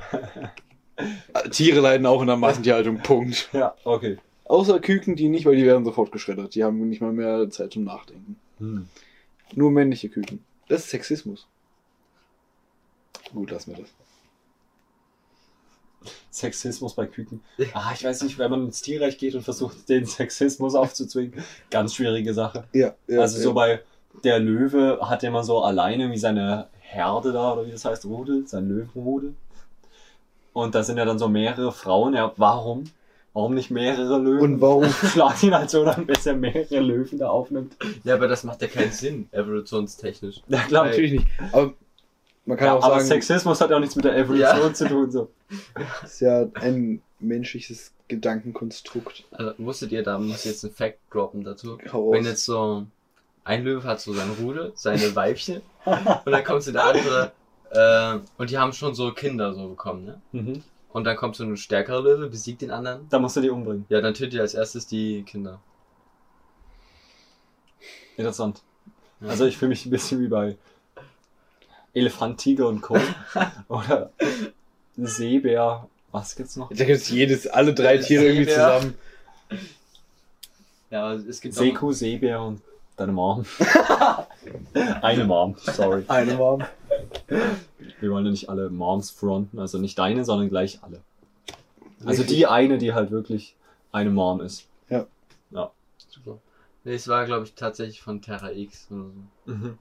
[1.50, 2.98] Tiere leiden auch in der Massentierhaltung.
[3.02, 3.48] Punkt.
[3.52, 4.18] Ja, okay.
[4.44, 6.54] Außer Küken, die nicht, weil die werden sofort geschreddert.
[6.54, 8.36] Die haben nicht mal mehr Zeit zum Nachdenken.
[8.58, 8.88] Hm.
[9.52, 10.44] Nur männliche Küken.
[10.68, 11.46] Das ist Sexismus.
[13.32, 13.90] Gut, lassen wir das.
[16.30, 17.42] Sexismus bei Küken.
[17.72, 21.42] Ah, ich weiß nicht, wenn man ins Tierreich geht und versucht, den Sexismus aufzuzwingen.
[21.70, 22.64] Ganz schwierige Sache.
[22.72, 23.54] Ja, ja also so ja.
[23.54, 23.80] bei
[24.22, 28.04] der Löwe hat ja immer so alleine wie seine Herde da, oder wie das heißt,
[28.04, 29.34] Rudel, sein Löwenrudel.
[30.52, 32.14] Und da sind ja dann so mehrere Frauen.
[32.14, 32.84] Ja, warum?
[33.34, 34.40] Warum nicht mehrere Löwen?
[34.40, 34.84] Und warum?
[35.12, 37.76] Schlag ihn halt so dann, bis er mehrere Löwen da aufnimmt.
[38.04, 40.40] Ja, aber das macht ja keinen Sinn, evolutionstechnisch.
[40.48, 40.84] Ja, klar.
[40.84, 41.26] Weil- Natürlich nicht.
[41.52, 41.74] Aber
[42.46, 44.72] man kann Ja, auch aber sagen, Sexismus hat ja auch nichts mit der Evolution Ja.
[44.72, 45.10] zu tun.
[45.10, 45.30] So.
[46.04, 49.24] ist ja ein menschliches Gedankenkonstrukt.
[49.32, 51.78] Also wusstet ihr, da muss ich jetzt ein Fact droppen dazu.
[51.92, 52.86] Hau Wenn jetzt so
[53.44, 57.32] ein Löwe hat so sein Rudel, seine Weibchen, und dann kommt so der andere,
[57.70, 60.20] äh, und die haben schon so Kinder so bekommen, ne?
[60.32, 60.62] Mhm.
[60.94, 63.08] Und dann kommt so ein stärkerer Löwe, besiegt den anderen.
[63.08, 63.84] Da musst du die umbringen.
[63.88, 65.60] Ja, dann tötet ihr als erstes die Kinder.
[68.16, 68.62] Interessant.
[69.20, 69.26] Ja.
[69.26, 70.56] Also ich fühle mich ein bisschen wie bei
[71.94, 72.96] Elefant, Tiger und Co.
[73.68, 74.12] Oder
[74.96, 75.88] Seebär.
[76.12, 76.68] Was gibt's noch?
[76.68, 78.78] Da gibt es jedes, alle drei Tiere irgendwie Seebär.
[78.78, 78.94] zusammen.
[80.92, 82.62] Ja, es gibt Seekuh, Seebär und
[82.96, 83.44] deine Mom.
[85.02, 86.04] Eine Mom, sorry.
[86.06, 86.64] Eine Warm.
[88.04, 91.00] Wir wollen ja nicht alle Moms fronten, also nicht deine, sondern gleich alle.
[92.04, 93.56] Also die eine, die halt wirklich
[93.92, 94.68] eine Mom ist.
[96.10, 96.38] super.
[96.84, 99.04] Nee, es war, glaube ich, tatsächlich von Terra X oder
[99.46, 99.50] so.
[99.52, 99.78] Mhm.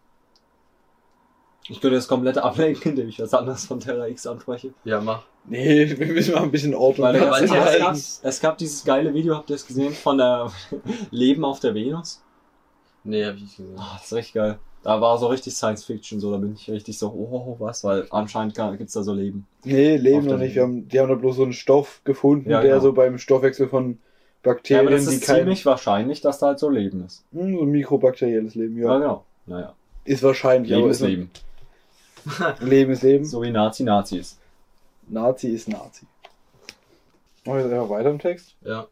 [1.67, 4.73] Ich könnte das komplett ablenken, indem ich was anderes von Terra X anspreche.
[4.85, 5.23] Ja, mach.
[5.45, 8.83] Nee, wir müssen mal ein bisschen Ordnung Weil Ja, es, gab, X- es gab dieses
[8.85, 10.49] geile Video, habt ihr es gesehen, von der
[11.11, 12.23] Leben auf der Venus?
[13.03, 13.75] Nee, hab ich nicht gesehen.
[13.77, 14.59] Ah, das ist richtig geil.
[14.83, 18.05] Da war so richtig Science Fiction, so da bin ich richtig so, oh, was, weil
[18.09, 19.47] anscheinend gar- gibt's da so Leben.
[19.63, 20.57] Nee, leben noch nicht.
[20.57, 22.83] Haben, die haben da bloß so einen Stoff gefunden, Ja, der genau.
[22.83, 23.97] so beim Stoffwechsel von Ja,
[24.43, 27.23] Bakterien, aber das ist kein ziemlich wahrscheinlich, dass da halt so Leben ist.
[27.31, 28.91] Hm, so ein mikrobakterielles Leben, ja.
[28.91, 29.23] Ja, genau.
[29.45, 31.29] Naja, Ist wahrscheinlich, Leben ist Leben.
[32.59, 33.23] Leben ist Leben.
[33.25, 34.37] So wie Nazi Nazi ist.
[35.07, 36.05] Nazi ist Nazi.
[37.45, 38.55] Machen wir jetzt einfach weiter im Text?
[38.61, 38.87] Ja.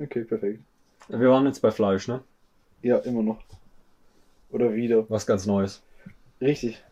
[0.00, 0.62] Okay, perfekt.
[1.08, 2.20] Wir waren jetzt bei Fleisch, ne?
[2.82, 3.38] Ja, immer noch.
[4.56, 5.04] Oder wieder.
[5.10, 5.82] Was ganz Neues.
[6.40, 6.82] Richtig.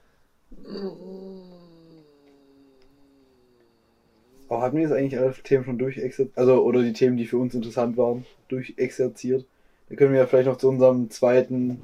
[4.51, 6.37] Aber hatten wir jetzt eigentlich alle Themen schon durchexerziert?
[6.37, 9.47] Also, oder die Themen, die für uns interessant waren, durchexerziert?
[9.89, 11.81] Da können wir ja vielleicht noch zu unserem zweiten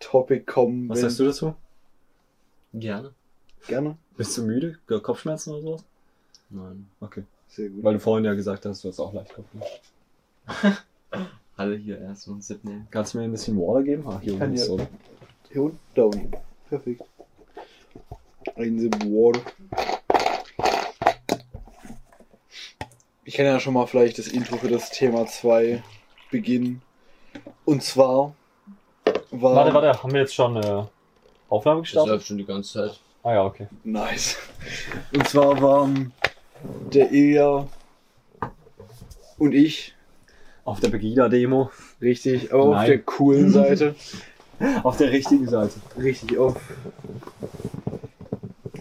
[0.00, 0.88] Topic kommen.
[0.88, 1.54] Was sagst du dazu?
[2.74, 3.12] Gerne?
[3.68, 3.98] Gerne.
[4.16, 4.78] Bist du müde?
[4.88, 5.84] Kopfschmerzen oder sowas?
[6.48, 6.88] Nein.
[7.00, 7.22] Okay.
[7.46, 7.84] Sehr gut.
[7.84, 9.78] Weil du vorhin ja gesagt hast, du hast auch leicht Kopfschmerzen.
[11.60, 12.88] Alle hier erst mal einen Sip nehmen.
[12.90, 14.02] Kannst du mir ein bisschen Water geben?
[14.08, 14.86] Ach, hier unten ist oder?
[15.52, 16.30] Hier unten, da unten.
[16.70, 17.02] Perfekt.
[18.56, 19.42] Ein Sip Water.
[23.24, 25.82] Ich kann ja schon mal vielleicht das Intro für das Thema 2
[26.30, 26.80] beginnen.
[27.66, 28.34] Und zwar
[29.30, 29.56] war.
[29.56, 30.84] Warte, warte, haben wir jetzt schon äh,
[31.50, 32.10] Aufnahme Das gestartet?
[32.14, 33.00] läuft schon die ganze Zeit.
[33.22, 33.66] Ah ja, okay.
[33.84, 34.38] Nice.
[35.12, 36.14] Und zwar waren
[36.90, 37.68] der Ilja
[39.36, 39.94] und ich,
[40.64, 41.70] Auf der Pegida-Demo.
[42.00, 42.86] richtig, aber auf Nein.
[42.86, 43.94] der coolen Seite,
[44.82, 45.74] Auf der richtigen Seite.
[45.98, 46.56] richtig auf,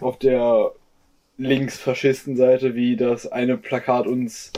[0.02, 0.72] auf der
[1.38, 4.52] Linksfaschisten-Seite, wie das eine Plakat uns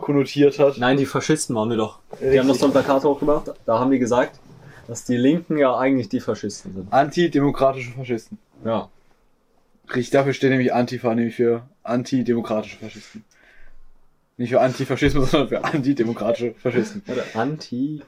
[0.00, 0.78] konnotiert hat.
[0.78, 1.98] Nein, die Faschisten waren wir doch.
[2.12, 2.40] Die Richtig.
[2.40, 3.50] haben noch so ein Plakat hochgemacht.
[3.66, 4.38] Da haben die gesagt,
[4.86, 6.92] dass die Linken ja eigentlich die Faschisten sind.
[6.92, 8.38] Antidemokratische Faschisten.
[8.64, 8.88] Ja.
[9.88, 13.24] Richtig, dafür steht nämlich Antifa, nämlich für antidemokratische Faschisten.
[14.38, 17.02] Nicht für Antifaschismus, sondern für antidemokratische Faschisten.
[17.08, 18.02] Oder Anti.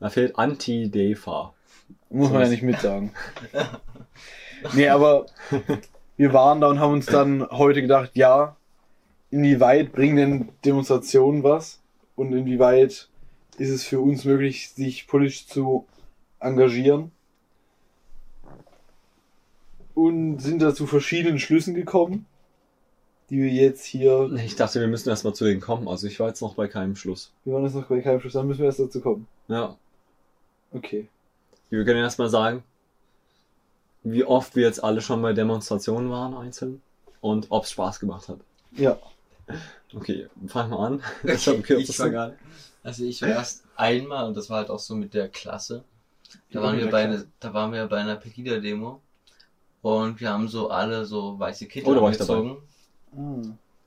[0.00, 1.54] Da fehlt Anti-Defa.
[2.10, 3.12] Muss man ja nicht mitsagen.
[4.72, 5.26] Nee, aber
[6.16, 8.56] wir waren da und haben uns dann heute gedacht, ja,
[9.30, 11.80] inwieweit bringen denn Demonstrationen was?
[12.16, 13.08] Und inwieweit
[13.58, 15.86] ist es für uns möglich, sich politisch zu
[16.40, 17.10] engagieren?
[19.94, 22.26] Und sind da zu verschiedenen Schlüssen gekommen,
[23.30, 24.30] die wir jetzt hier.
[24.44, 25.88] Ich dachte, wir müssen erstmal zu denen kommen.
[25.88, 27.32] Also ich war jetzt noch bei keinem Schluss.
[27.44, 29.26] Wir waren jetzt noch bei keinem Schluss, dann müssen wir erst dazu kommen.
[29.48, 29.76] Ja.
[30.72, 31.08] Okay.
[31.70, 32.62] Wir können erstmal sagen,
[34.02, 36.82] wie oft wir jetzt alle schon bei Demonstrationen waren, einzeln.
[37.20, 38.38] Und ob es Spaß gemacht hat.
[38.72, 38.98] Ja.
[39.96, 41.02] Okay, fang mal an.
[41.22, 42.38] Das am ich war nicht.
[42.82, 45.84] Also ich war erst einmal und das war halt auch so mit der Klasse.
[46.50, 49.00] Da waren wir bei einer, da waren wir bei einer Pegida-Demo
[49.82, 52.56] und wir haben so alle so weiße Kittel Oh, da war ich angezogen.
[53.16, 53.42] Ah.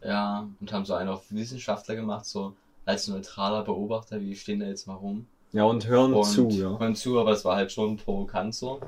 [0.06, 2.54] Ja, und haben so einen auf Wissenschaftler gemacht, so
[2.86, 5.28] als neutraler Beobachter, wie stehen da jetzt mal rum.
[5.54, 6.78] Ja, und hören Und zu, ja.
[6.78, 8.80] hören zu, aber es war halt schon provokant so.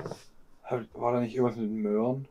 [0.94, 2.26] War da nicht irgendwas mit Möhren?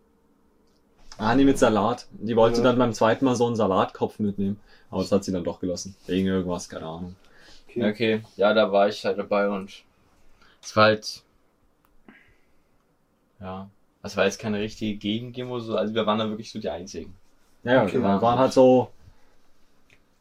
[1.18, 2.08] Ah, nee, mit Salat.
[2.12, 2.64] Die wollte Ja.
[2.64, 4.60] dann beim zweiten Mal so einen Salatkopf mitnehmen.
[4.90, 5.96] Aber das hat sie dann doch gelassen.
[6.08, 7.16] Wegen irgendwas, keine Ahnung.
[7.68, 7.90] Okay.
[7.90, 9.84] Okay, ja, da war ich halt dabei und
[10.62, 11.24] es war halt,
[13.40, 13.70] ja,
[14.02, 17.16] es war jetzt keine richtige Gegendemo, so, also wir waren da wirklich so die Einzigen.
[17.64, 17.94] Ja, Okay.
[17.94, 18.90] Wir waren halt so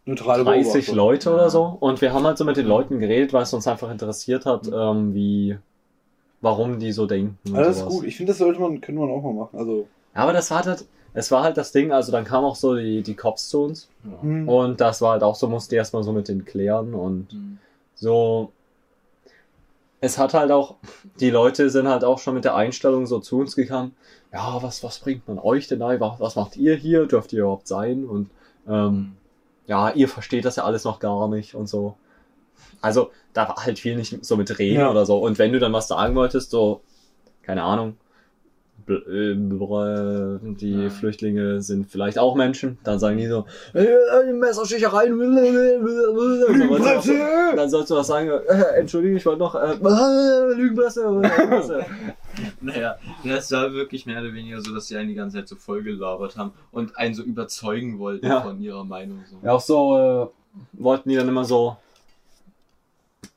[0.05, 0.95] Neutrale 30 Beobachter.
[0.97, 1.35] Leute Ja.
[1.35, 1.77] oder so.
[1.81, 4.67] Und wir haben halt so mit den Leuten geredet, weil es uns einfach interessiert hat,
[4.73, 5.59] ähm, wie,
[6.41, 7.39] warum die so denken.
[7.47, 7.93] und das ist sowas.
[7.95, 8.05] gut.
[8.05, 9.59] Ich finde, das sollte man, könnte man auch mal machen.
[9.59, 9.87] Also.
[10.15, 12.75] Ja, aber das war halt, es war halt das Ding, also dann kamen auch so
[12.77, 13.89] die, die Cops zu uns.
[14.05, 14.23] Ja.
[14.23, 14.49] Hm.
[14.49, 17.59] Und das war halt auch so, musste erstmal so mit denen klären und Mhm.
[17.95, 18.51] so.
[20.01, 20.77] Es hat halt auch,
[21.19, 23.97] die Leute sind halt auch schon mit der Einstellung so zu uns gekommen.
[24.33, 25.99] Ja, was, was bringt man euch denn da?
[25.99, 27.07] Was, was macht ihr hier?
[27.07, 28.05] Dürft ihr überhaupt sein?
[28.05, 28.31] Und
[28.69, 29.17] ähm,
[29.67, 31.97] ja, ihr versteht das ja alles noch gar nicht und so.
[32.81, 34.91] Also, da war halt viel nicht so mit Reden Ja.
[34.91, 35.19] oder so.
[35.19, 36.81] Und wenn du dann was sagen wolltest, so,
[37.43, 37.97] keine Ahnung,
[38.89, 40.91] die Ja.
[40.91, 45.19] Flüchtlinge sind vielleicht auch Menschen, dann sagen die so, äh, äh, Messerstichereien,
[46.69, 47.15] Presse!
[47.57, 51.85] dann sollst du was sagen, äh, entschuldige, ich wollte noch, äh, äh, Lügenpresse, Lügenpresse.
[52.61, 55.57] Naja, das war wirklich mehr oder weniger so, dass sie einen die ganze Zeit so
[55.57, 58.43] voll gelabert haben und einen so überzeugen wollten Ja.
[58.43, 59.25] von ihrer Meinung.
[59.29, 59.37] So.
[59.45, 61.77] Ja, auch so äh, wollten die dann immer so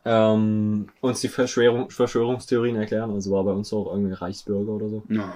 [0.05, 3.11] ähm, uns die Verschwörung, Verschwörungstheorien erklären.
[3.11, 5.03] Also war bei uns auch irgendwie Reichsbürger oder so.
[5.09, 5.33] Ja.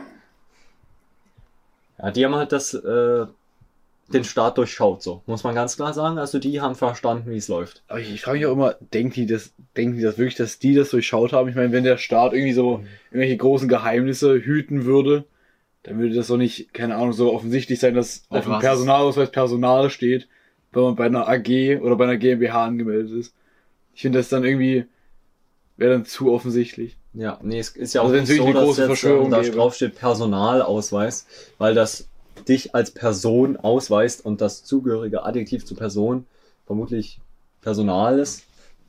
[1.97, 3.25] Ja, die haben halt das, äh,
[4.13, 5.23] den Staat durchschaut, so.
[5.25, 6.17] Muss man ganz klar sagen.
[6.17, 7.83] Also die haben verstanden, wie es läuft.
[7.87, 10.59] Aber ich, ich frage mich auch immer, denken die das, denken die das wirklich, dass
[10.59, 11.49] die das durchschaut haben?
[11.49, 15.25] Ich meine, wenn der Staat irgendwie so irgendwelche großen Geheimnisse hüten würde,
[15.83, 19.89] dann würde das doch nicht, keine Ahnung, so offensichtlich sein, dass auf dem Personalausweis Personal
[19.89, 20.27] steht,
[20.71, 23.35] wenn man bei einer AG oder bei einer GmbH angemeldet ist.
[23.95, 24.85] Ich finde das dann irgendwie,
[25.77, 26.97] wäre dann zu offensichtlich.
[27.13, 29.55] Ja, nee, es ist ja auch Also nicht so, dass jetzt, ähm, da gäbe.
[29.55, 31.25] drauf steht Personalausweis,
[31.57, 32.07] weil das
[32.47, 36.25] dich als Person ausweist und das zugehörige Adjektiv zu Person
[36.65, 37.19] vermutlich
[37.61, 38.43] Personal ist.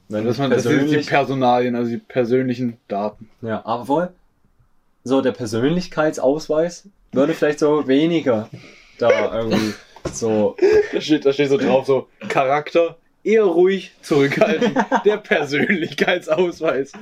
[0.09, 3.31] Wenn Dass du man, das sind die Personalien, also die persönlichen Daten.
[3.43, 4.09] ja, aber wohl,
[5.05, 8.49] so der Persönlichkeitsausweis würde vielleicht so weniger
[8.99, 9.75] da irgendwie
[10.13, 10.57] so,
[10.93, 16.93] Da steht, da steht so drauf, so Charakter, eher ruhig, zurückhaltend, der Persönlichkeitsausweis.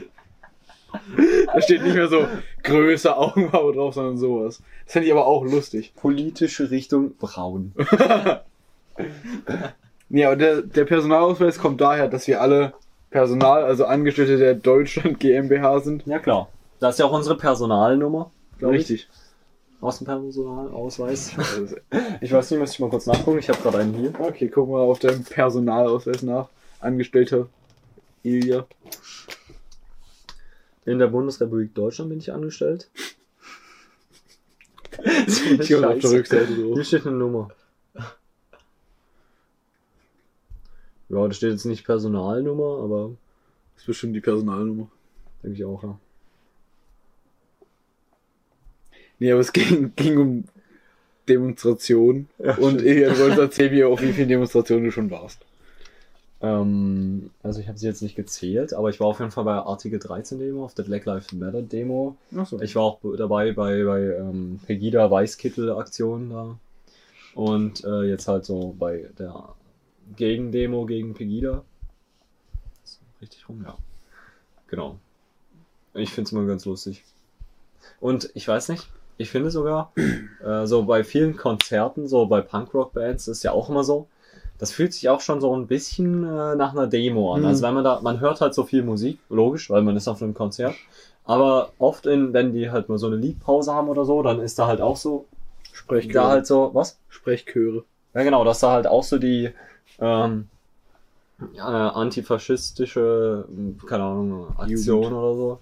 [1.52, 2.26] Da steht nicht mehr so
[2.62, 4.62] Größe, Augenfarbe drauf, sondern sowas.
[4.84, 5.92] Das fände ich aber auch lustig.
[5.96, 7.72] politische Richtung braun.
[10.08, 12.74] Nee, aber der, der Personalausweis kommt daher, dass wir alle
[13.10, 16.06] Personal, also Angestellte der Deutschland GmbH sind.
[16.06, 16.48] Ja klar.
[16.78, 19.08] Das ist ja auch unsere Personalnummer, glaube ich,
[19.85, 19.87] Richtig.
[19.87, 21.33] aus dem Personalausweis.
[21.38, 21.77] Also,
[22.20, 23.38] Ich weiß nicht, müsste ich mal kurz nachgucken.
[23.38, 24.12] Ich habe gerade einen hier.
[24.18, 26.49] Okay, guck mal auf deinem Personalausweis nach.
[26.81, 27.49] Angestellter
[28.23, 28.66] Ilja.
[30.87, 32.90] In der Bundesrepublik Deutschland bin ich angestellt.
[35.03, 36.75] Ich komme auf der Rückseite so.
[36.75, 37.49] Hier steht eine Nummer.
[41.09, 43.11] Ja, da steht jetzt nicht Personalnummer, aber
[43.75, 44.88] Das ist bestimmt die Personalnummer.
[45.42, 45.99] denke ich auch, ja.
[49.18, 50.44] Nee, aber es ging, ging um
[51.29, 52.29] Demonstrationen.
[52.38, 55.40] Ja, und du wolltest erzählen, wie, auf wie vielen Demonstrationen du schon warst.
[56.40, 59.55] Ähm, also ich habe sie jetzt nicht gezählt, aber ich war auf jeden Fall bei
[59.55, 62.16] Artikel 13 Demo, auf der Black Lives Matter Demo.
[62.37, 62.61] Achso.
[62.61, 66.59] Ich war auch dabei bei, bei ähm, Pegida Weißkittel Aktion da.
[67.35, 69.55] Und äh, jetzt halt so bei der
[70.16, 71.64] Gegendemo gegen Pegida.
[73.22, 73.77] Richtig rum, ja.
[74.68, 74.98] Genau.
[75.94, 77.05] Ich find's immer ganz lustig.
[78.00, 79.92] Und ich weiß nicht, ich finde sogar,
[80.44, 84.08] äh, so bei vielen Konzerten, so bei Punkrock-Bands ist ja auch immer so,
[84.58, 87.42] das fühlt sich auch schon so ein bisschen äh, nach einer Demo an.
[87.42, 87.46] Mhm.
[87.46, 90.23] Also wenn man da, man hört halt so viel Musik, logisch, weil man ist auf
[90.23, 90.75] einem Konzert.
[91.25, 94.58] Aber oft, in, wenn die halt mal so eine Liedpause haben oder so, dann ist
[94.58, 95.27] da halt auch so,
[95.73, 96.15] Sprechchöre.
[96.15, 96.98] da halt so, was?
[97.08, 97.85] Sprechchöre.
[98.15, 99.50] Ja genau, dass da halt auch so die
[99.98, 100.48] ähm,
[101.56, 103.46] äh, antifaschistische,
[103.87, 105.17] keine Ahnung, Aktion Jugend.
[105.17, 105.58] oder so,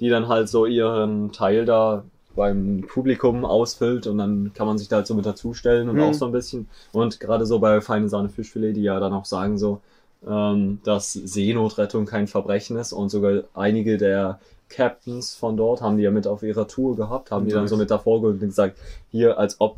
[0.00, 2.04] die dann halt so ihren Teil da
[2.34, 6.02] beim Publikum ausfüllt und dann kann man sich da halt so mit dazustellen und Mhm.
[6.02, 6.68] auch so ein bisschen.
[6.92, 9.80] Und gerade so bei Feine Sahne Fischfilet, die ja dann auch sagen so,
[10.26, 16.02] ähm, dass Seenotrettung kein Verbrechen ist und sogar einige der Captains von dort, haben die
[16.02, 18.78] ja mit auf ihrer Tour gehabt, haben die dann so mit davor geholt und gesagt,
[19.10, 19.76] hier, als ob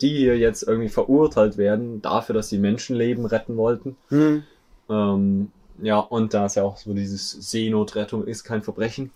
[0.00, 3.96] die hier jetzt irgendwie verurteilt werden dafür, dass sie Menschenleben retten wollten.
[4.08, 4.42] Hm.
[4.88, 9.10] Ähm, ja, und da ist ja auch so dieses Seenotrettung ist kein Verbrechen.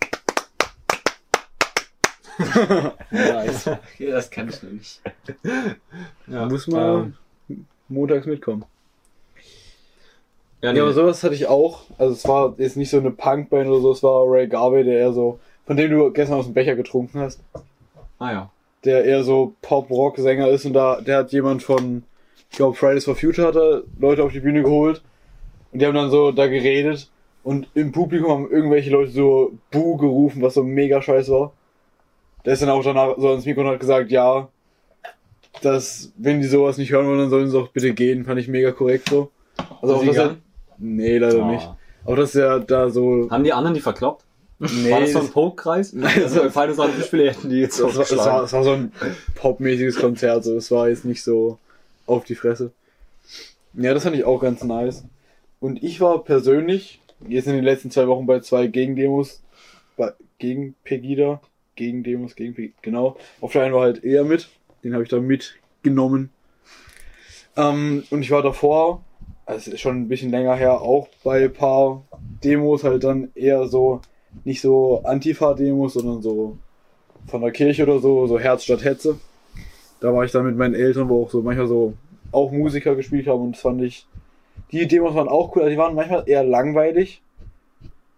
[3.10, 3.66] Nice.
[3.66, 5.00] Okay, das kann ich noch nicht.
[6.26, 7.12] Ja, Muss mal
[7.48, 8.64] ähm, montags mitkommen.
[10.62, 11.82] ja, Ja, nee, aber sowas hatte ich auch.
[11.98, 14.98] Also es war jetzt nicht so eine Punkband oder so, es war Ray Garvey, der
[14.98, 17.40] eher so, von dem du gestern aus dem Becher getrunken hast,
[18.18, 18.50] ah ja.
[18.84, 22.02] der eher so Pop-Rock-Sänger ist und da, der hat jemand von,
[22.50, 25.02] ich glaube Fridays for Future hat er Leute auf die Bühne geholt
[25.72, 27.10] und die haben dann so da geredet
[27.44, 31.52] und im Publikum haben irgendwelche Leute so Buh gerufen, was so mega scheiß war.
[32.46, 34.48] Der ist dann auch danach so ans Mikro und hat gesagt, ja,
[35.62, 38.48] dass, wenn die sowas nicht hören wollen, dann sollen sie auch bitte gehen, fand ich
[38.48, 39.30] mega korrekt so.
[39.82, 40.36] Also auch, dass er,
[40.78, 41.50] nee, leider Ah.
[41.50, 41.68] nicht.
[42.04, 44.24] Aber dass er da so, Haben die anderen die verkloppt?
[44.58, 45.92] nee, war das so ein Poke-Kreis?
[45.92, 48.64] Nein, also das- Final Fantasy Spiele hätten die jetzt das, war, das, war, das war
[48.64, 48.92] so ein
[49.34, 51.58] popmäßiges Konzert, so, es war jetzt nicht so
[52.06, 52.70] auf die Fresse.
[53.74, 55.04] Ja, das fand ich auch ganz nice.
[55.60, 59.42] Und ich war persönlich, jetzt in den letzten zwei Wochen bei zwei Gegendemos,
[59.96, 61.40] bei, gegen Pegida,
[61.76, 63.16] gegen Demos, gegen genau.
[63.40, 64.48] Auf der einen war halt eher mit,
[64.82, 66.30] den habe ich da mitgenommen.
[67.56, 69.04] Ähm, und ich war davor,
[69.44, 72.02] also schon ein bisschen länger her, auch bei ein paar
[72.42, 74.00] Demos halt dann eher so,
[74.44, 76.58] nicht so Antifa-Demos, sondern so
[77.26, 79.18] von der Kirche oder so, so Herz statt Hetze.
[80.00, 81.94] Da war ich dann mit meinen Eltern, wo auch so manchmal so
[82.32, 84.06] auch Musiker gespielt haben und das fand ich,
[84.72, 87.22] die Demos waren auch cool, also die waren manchmal eher langweilig,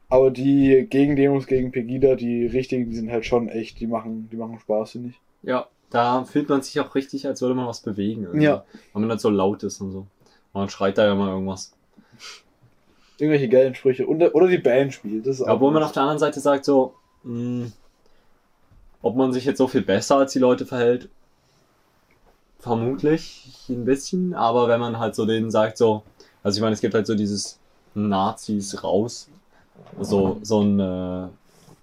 [0.09, 4.37] aber die Gegendemos gegen Pegida, die richtigen, die sind halt schon echt, die machen, die
[4.37, 5.21] machen Spaß, finde ich.
[5.43, 8.25] Ja, da fühlt man sich auch richtig, als würde man was bewegen.
[8.25, 8.45] irgendwie.
[8.45, 8.65] Ja.
[8.93, 10.07] Weil man nicht so laut ist und so.
[10.55, 11.73] Dann schreit da ja mal irgendwas.
[13.19, 14.07] Irgendwelche geilen Sprüche.
[14.07, 15.27] Und, oder die Band spielt.
[15.27, 17.69] Das ist Ja, auch obwohl man auf der anderen Seite sagt so, mh,
[19.03, 21.09] ob man sich jetzt so viel besser als die Leute verhält,
[22.59, 26.03] vermutlich ein bisschen, aber wenn man halt so denen sagt so,
[26.43, 27.59] also ich meine, es gibt halt so dieses
[27.95, 29.29] Nazis raus,
[30.01, 31.29] so, so ein, äh,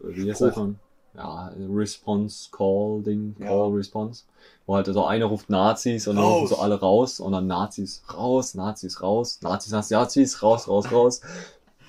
[0.02, 0.80] wie heißt das schon?
[1.16, 3.48] Ja, Response Call Ding, Ja.
[3.48, 4.24] Call Response,
[4.66, 6.42] wo halt so einer ruft Nazis und dann Raus.
[6.44, 10.92] rufen so alle raus und dann Nazis raus, Nazis raus, Nazis, Nazis, Nazis, raus, raus,
[10.92, 11.22] raus.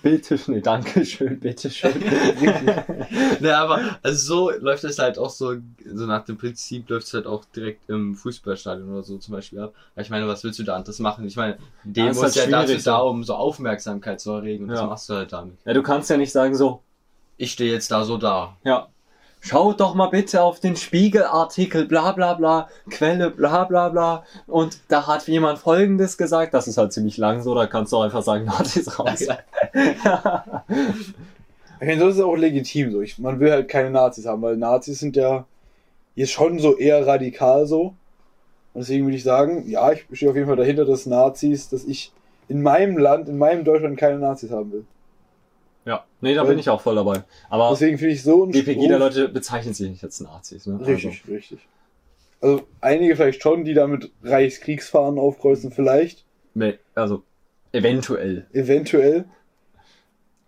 [0.02, 1.92] Bitte, nee, danke schön, bitte schön.
[3.40, 7.14] Ne, aber also so läuft es halt auch so, so nach dem Prinzip läuft es
[7.14, 9.74] halt auch direkt im Fußballstadion oder so zum Beispiel ab.
[9.96, 11.26] Ja, ich meine, was willst du da anderes machen?
[11.26, 14.64] Ich meine, dem ist halt ja dazu da, um so Aufmerksamkeit zu erregen.
[14.64, 14.76] Und Ja.
[14.82, 15.56] das machst du halt damit.
[15.64, 16.82] Ja, du kannst ja nicht sagen so,
[17.36, 18.56] Ich stehe jetzt da so da.
[18.64, 18.88] ja,
[19.40, 24.24] schaut doch mal bitte auf den Spiegelartikel, bla bla bla, Quelle, bla bla bla.
[24.46, 27.98] Und da hat jemand folgendes gesagt, das ist halt ziemlich lang so, da kannst du
[27.98, 29.26] auch einfach sagen, Nazis raus.
[31.78, 33.02] Ich meine, so ist auch legitim so.
[33.02, 35.44] Ich, man will halt keine Nazis haben, weil Nazis sind ja
[36.14, 37.94] jetzt schon so eher radikal so.
[38.72, 41.84] Und deswegen würde ich sagen, ja, ich stehe auf jeden Fall dahinter, dass Nazis, dass
[41.84, 42.12] ich
[42.48, 44.84] in meinem Land, in meinem Deutschland keine Nazis haben will.
[45.86, 47.22] Ja, nee, da bin ich auch voll dabei.
[47.48, 50.84] Aber Deswegen finde ich so ein die Pegida-Leute bezeichnen sich nicht als Nazis, ne?
[50.84, 51.60] Richtig, richtig.
[52.40, 56.24] Also einige vielleicht schon, die da mit Reichskriegsfahnen aufkreuzen, vielleicht,
[56.54, 57.22] Also, nee, also
[57.72, 58.46] eventuell.
[58.52, 59.24] eventuell.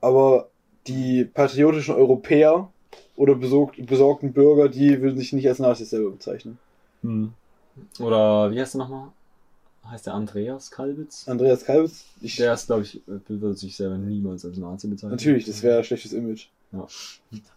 [0.01, 0.49] Aber
[0.89, 2.70] die patriotischen Europäer
[3.14, 6.59] oder besorgt, besorgten Bürger, die würden sich nicht als Nazis selber bezeichnen.
[7.03, 7.32] Hm.
[8.01, 9.09] Oder wie heißt der nochmal?
[9.91, 11.26] Heißt der Andreas Kalbitz?
[11.28, 15.12] Andreas Kalbitz, ich, Der ist, glaube ich, würde sich selber niemals als Nazi bezeichnen.
[15.12, 16.47] natürlich, das wäre ein schlechtes Image.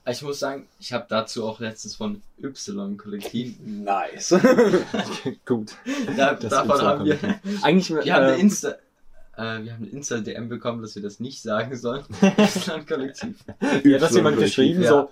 [0.10, 3.56] Ich muss sagen, ich habe dazu auch letztens von Y-Kollektiv.
[3.60, 4.34] Nice.
[5.46, 5.74] Gut.
[6.16, 7.18] Da, Das davon haben wir.
[7.62, 8.70] Eigentlich, Wir haben äh, eine Insta.
[9.36, 12.06] Äh, wir haben eine Insta-DM bekommen, dass wir das nicht sagen sollen.
[12.22, 13.36] Y-Kollektiv.
[13.84, 14.90] ja, das jemand geschrieben, Ja.
[14.90, 15.10] so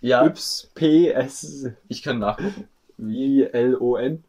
[0.00, 2.68] Ja, YPS ich kann nachgucken.
[2.96, 4.24] wie L-O-N.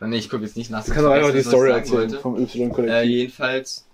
[0.00, 0.84] Nee, ich gucke jetzt nicht nach.
[0.84, 2.18] Du kannst auch einfach die Story erzählen wollte.
[2.20, 2.88] vom Y-Kollektiv.
[2.94, 3.86] Äh, jedenfalls,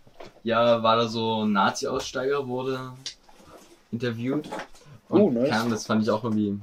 [0.44, 2.78] ja, war da so ein Nazi-Aussteiger, wurde
[3.90, 4.48] interviewt.
[5.08, 5.50] Und Oh, nice.
[5.52, 6.58] Ahnung, das fand ich auch irgendwie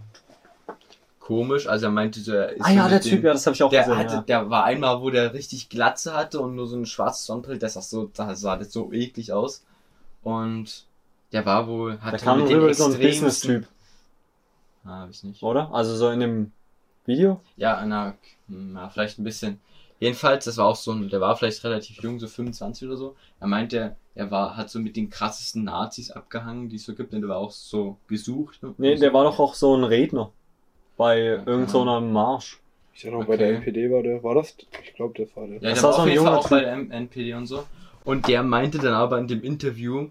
[1.20, 1.68] komisch.
[1.68, 3.64] Also er meinte so, er ist Ah ja, der dem- Typ, ja, das habe ich
[3.64, 3.98] auch der, gesehen.
[3.98, 4.22] hatte, ja.
[4.22, 7.74] der war einmal, wo der richtig Glatze hatte und nur so ein schwarzes Sonnenbrille, das
[7.74, 9.64] sah so, das sah das so eklig aus.
[10.24, 10.86] Und
[11.32, 13.68] der war wohl, hatte kam mit rüber so ein Business-Typ,
[14.86, 15.42] Ah, hab ich nicht.
[15.44, 15.74] oder?
[15.74, 16.52] Also so in dem
[17.06, 17.42] Video?
[17.58, 18.16] Ja, na,
[18.48, 19.60] ja, vielleicht ein bisschen.
[20.00, 23.16] Jedenfalls, das war auch so ein, der war vielleicht relativ jung, so 25 oder so.
[23.40, 27.14] Er meinte, er war, hat so mit den krassesten Nazis abgehangen, die es so gibt,
[27.14, 28.62] und der war auch so gesucht.
[28.64, 28.74] Ne?
[28.78, 30.32] Nee, der war doch auch so ein Redner.
[30.98, 32.60] Bei Ja, irgend so einem Marsch.
[32.94, 33.56] Ich sag noch, bei der okay.
[33.58, 34.56] NPD war der, war das?
[34.84, 35.56] Ich glaube, der war der.
[35.62, 36.92] Ja, Das der war war so auf ein jeden Fall junger auch bei der M-
[36.92, 37.66] NPD und so.
[38.04, 40.10] Und der meinte dann aber in dem Interview,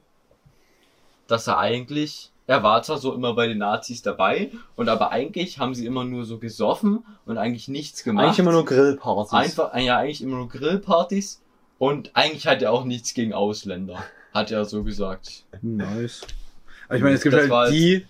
[1.27, 5.59] dass er eigentlich, er war zwar so immer bei den Nazis dabei, und aber eigentlich
[5.59, 8.25] haben sie immer nur so gesoffen und eigentlich nichts gemacht.
[8.27, 9.33] Eigentlich immer nur Grillpartys.
[9.33, 11.41] Einfach, ja, eigentlich immer nur Grillpartys
[11.79, 15.45] und eigentlich hat er auch nichts gegen Ausländer, hat er so gesagt.
[15.63, 16.23] Nice.
[16.89, 18.05] Aber ich meine, es gibt Das halt die,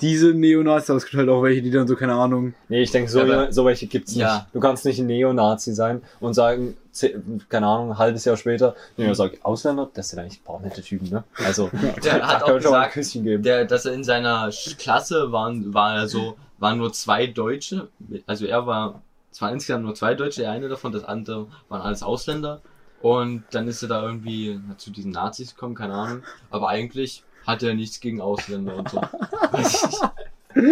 [0.00, 2.54] diese Neonazis, aber es gibt halt auch welche, die dann so, keine Ahnung.
[2.68, 4.22] Nee, ich denke, so, Aber- so welche gibt's nicht.
[4.22, 4.46] Ja.
[4.52, 6.76] Du kannst nicht ein Neonazi sein und sagen,
[7.48, 10.60] keine Ahnung, ein halbes Jahr später, nee, er sagt, Ausländer, das sind eigentlich ein paar
[10.60, 11.24] nette Typen, ne?
[11.44, 11.70] Also,
[12.04, 13.42] Der da hat auch gesagt, Küsschen geben.
[13.42, 17.88] der, dass er in seiner Klasse waren, war er so, waren nur zwei Deutsche,
[18.26, 22.02] also er war zwar insgesamt nur zwei Deutsche, der eine davon, das andere waren alles
[22.02, 22.60] Ausländer.
[23.02, 26.22] Und dann ist er da irgendwie zu diesen Nazis gekommen, keine Ahnung.
[26.50, 29.00] Aber eigentlich hat er nichts gegen Ausländer und so.
[29.58, 29.82] Ich.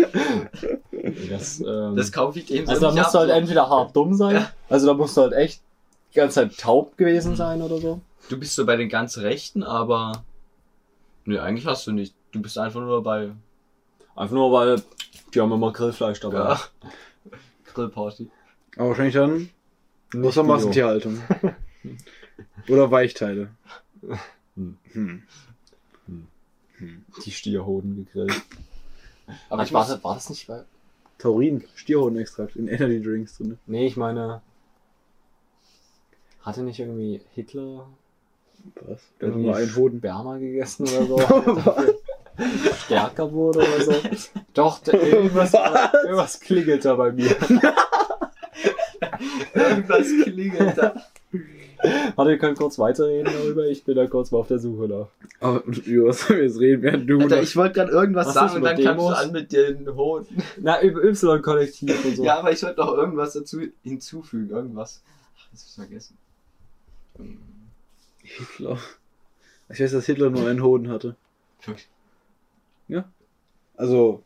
[1.30, 3.36] Das, ähm, Das kaufe ich dem so also da musst du ab, halt so.
[3.36, 4.50] entweder hart dumm sein, Ja.
[4.68, 5.60] also da musst du halt echt
[6.12, 8.00] die ganze Zeit taub gewesen sein oder so.
[8.28, 10.24] Du bist so bei den ganz Rechten, aber.
[11.24, 12.14] Nee, eigentlich hast du nicht.
[12.32, 13.30] Du bist einfach nur dabei.
[14.16, 14.82] Einfach nur, weil
[15.32, 16.38] die haben immer Grillfleisch dabei.
[16.38, 16.60] Ja.
[17.74, 18.30] Grillparty.
[18.76, 19.50] Aber wahrscheinlich dann
[20.12, 20.42] Nicht außer.
[20.42, 21.22] Massentierhaltung.
[22.68, 23.50] Oder Weichteile.
[24.56, 24.76] Hm.
[24.92, 25.22] Hm.
[27.24, 28.42] Die Stierhoden gegrillt.
[29.50, 30.64] Aber ich war, muss, das, war das nicht bei...
[31.18, 33.58] Taurin, Stierhodenextrakt in Energy Drinks drin.
[33.66, 34.42] Nee, ich meine...
[36.42, 37.86] Hatte nicht irgendwie Hitler
[38.86, 39.00] Was?
[39.18, 39.98] Dann irgendwie nur ein Hoden.
[39.98, 41.18] Sperma gegessen oder so?
[42.84, 43.92] Stärker wurde oder so?
[44.54, 45.52] Doch, da- irgendwas,
[46.04, 47.34] irgendwas klingelt da bei mir.
[49.54, 50.94] irgendwas klingelt da.
[52.16, 53.66] Warte, ihr könnt kurz weiterreden darüber.
[53.66, 55.06] Ich bin da kurz mal auf der Suche nach.
[55.40, 57.20] Aber über was sollen wir jetzt reden, während du.
[57.20, 60.42] Alter, ich wollte gerade irgendwas Was sagen und dann kamst du an mit den Hoden.
[60.60, 62.24] Na, über Y-Kollektiv und so.
[62.24, 64.50] Ja, aber ich wollte noch irgendwas dazu hinzufügen.
[64.50, 65.02] Irgendwas.
[65.36, 66.18] Ach, jetzt hab ich vergessen.
[68.22, 68.78] Hitler.
[69.70, 71.16] Ich weiß, dass Hitler nur einen Hoden hatte.
[73.76, 74.24] Also,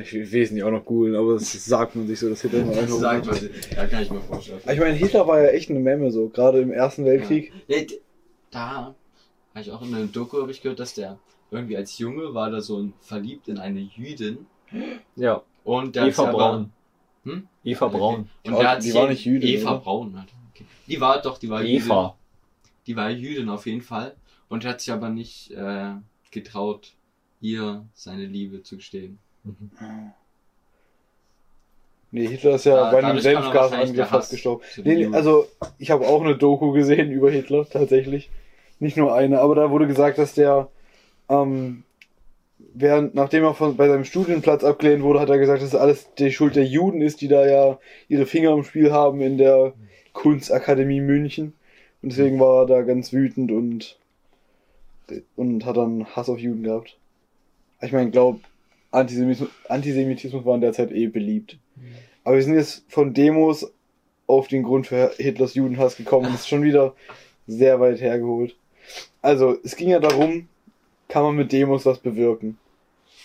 [0.00, 2.60] ich will es nicht auch noch googeln, aber das sagt man sich so, dass Hitler
[2.60, 3.44] nur einen Das Hoden sagt hatte.
[3.44, 3.72] man sich.
[3.72, 4.60] Ja, kann ich mir vorstellen.
[4.70, 7.52] Ich meine, Hitler war ja echt eine Memme so, gerade im Ersten Weltkrieg.
[7.66, 7.78] Ja,
[8.52, 8.94] da
[9.54, 11.18] habe ich auch in einem Doku hab ich gehört, dass der
[11.50, 14.46] irgendwie als Junge war da so ein, verliebt in eine Jüdin
[15.16, 16.72] Ja, und der hat Eva Braun.
[17.24, 17.48] Hm?
[17.64, 18.14] Eva Braun.
[18.20, 19.80] Und Die der die war nicht Jüdin, Eva oder?
[19.80, 20.28] Braun halt.
[20.86, 21.86] Die war doch, die war Jüdin.
[21.86, 22.16] Eva.
[22.86, 24.14] Die war Jüdin auf jeden Fall
[24.48, 25.92] und hat sich aber nicht äh,
[26.30, 26.92] getraut,
[27.40, 29.18] ihr seine Liebe zu gestehen.
[32.12, 34.62] Nee, Hitler ist ja Da- bei einem Hass fast gestorben.
[34.84, 35.46] Nee, also,
[35.78, 38.30] ich habe auch eine Doku gesehen über Hitler, tatsächlich.
[38.78, 40.68] Nicht nur eine, aber da wurde gesagt, dass der,
[41.28, 41.82] ähm,
[42.74, 46.30] während, nachdem er von, bei seinem Studienplatz abgelehnt wurde, hat er gesagt, dass alles die
[46.30, 47.78] Schuld der Juden ist, die da ja
[48.08, 49.72] ihre Finger im Spiel haben in der
[50.16, 51.52] Kunstakademie München.
[52.02, 53.98] Und deswegen war er da ganz wütend und,
[55.36, 56.96] und hat dann Hass auf Juden gehabt.
[57.82, 58.40] Ich meine, glaub,
[58.90, 61.58] Antisemitismus, Antisemitismus war in der Zeit eh beliebt.
[62.24, 63.70] Aber wir sind jetzt von Demos
[64.26, 66.32] auf den Grund für Hitlers Judenhass gekommen.
[66.32, 66.94] Das ist schon wieder
[67.46, 68.56] sehr weit hergeholt.
[69.20, 70.48] Also, es ging ja darum,
[71.08, 72.56] kann man mit Demos was bewirken?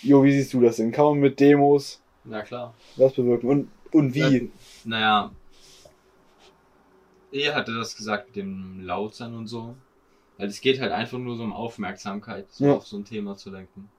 [0.01, 0.91] Jo, wie siehst du das denn?
[0.91, 2.73] Kann man mit Demos Na klar.
[2.97, 3.47] was bewirken?
[3.49, 4.51] Und, und wie?
[4.83, 5.31] Naja.
[7.31, 9.75] Er hatte das gesagt mit dem Lautsein und so.
[10.37, 12.73] Weil es geht halt einfach nur so um Aufmerksamkeit, so Ja.
[12.73, 13.89] auf so ein Thema zu lenken.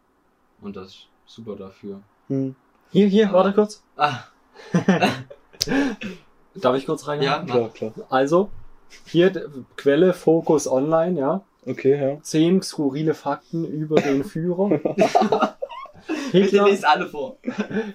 [0.60, 2.00] Und das ist super dafür.
[2.28, 2.54] Hm.
[2.90, 3.82] Hier, hier, warte kurz.
[3.96, 4.24] Ah,
[6.54, 7.22] Darf ich kurz rein?
[7.22, 7.92] ja, Klar, klar.
[8.10, 8.50] Also,
[9.06, 9.30] hier
[9.76, 11.42] Quelle Focus Online, ja.
[11.64, 12.20] Okay, ja.
[12.22, 14.68] Zehn skurrile Fakten über den Führer.
[16.32, 17.36] Bitte Hitler, lest alle vor.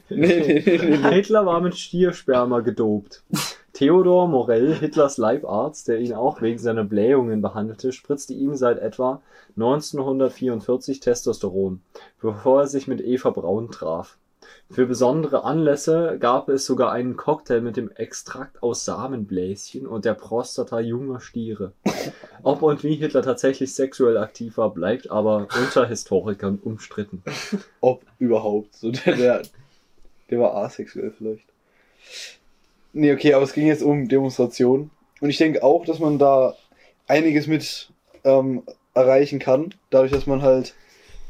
[0.09, 0.63] Nee, nee.
[0.65, 1.11] nee.
[1.13, 3.23] Hitler war mit Stiersperma gedopt.
[3.77, 9.21] Theodor Morell, Hitlers Leibarzt, der ihn auch wegen seiner Blähungen behandelte, spritzte ihm seit etwa
[9.55, 11.81] 1944 Testosteron,
[12.19, 14.17] bevor er sich mit Eva Braun traf.
[14.71, 20.15] Für besondere Anlässe gab es sogar einen Cocktail mit dem Extrakt aus Samenbläschen und der
[20.15, 21.73] Prostata junger Stiere.
[22.41, 27.21] Ob und wie Hitler tatsächlich sexuell aktiv war, bleibt aber unter Historikern umstritten.
[27.79, 28.75] Ob überhaupt.
[28.75, 29.41] So, der, der,
[30.31, 31.45] der war asexuell vielleicht.
[32.93, 34.89] Nee, okay, aber es ging jetzt um Demonstrationen.
[35.21, 36.55] Und ich denke auch, dass man da
[37.07, 37.89] einiges mit
[38.23, 38.63] ähm,
[38.93, 39.73] erreichen kann.
[39.89, 40.75] Dadurch, dass man halt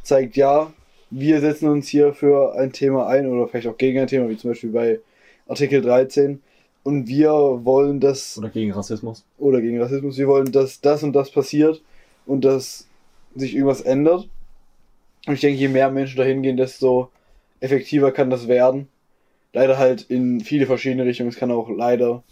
[0.04, 0.72] zeigt, ja,
[1.10, 4.38] wir setzen uns hier für ein Thema ein oder vielleicht auch gegen ein Thema, wie
[4.38, 5.00] zum Beispiel bei
[5.48, 6.42] Artikel 13.
[6.84, 9.26] Und wir wollen das Oder gegen Rassismus.
[9.38, 10.18] oder gegen Rassismus.
[10.18, 11.82] Wir wollen, dass das und das passiert
[12.26, 12.88] und dass
[13.36, 14.28] sich irgendwas ändert.
[15.26, 17.10] Und ich denke, je mehr Menschen dahin gehen, desto
[17.60, 18.88] effektiver kann das werden.
[19.58, 21.30] Leider halt in viele verschiedene Richtungen.
[21.30, 22.24] Es kann auch leider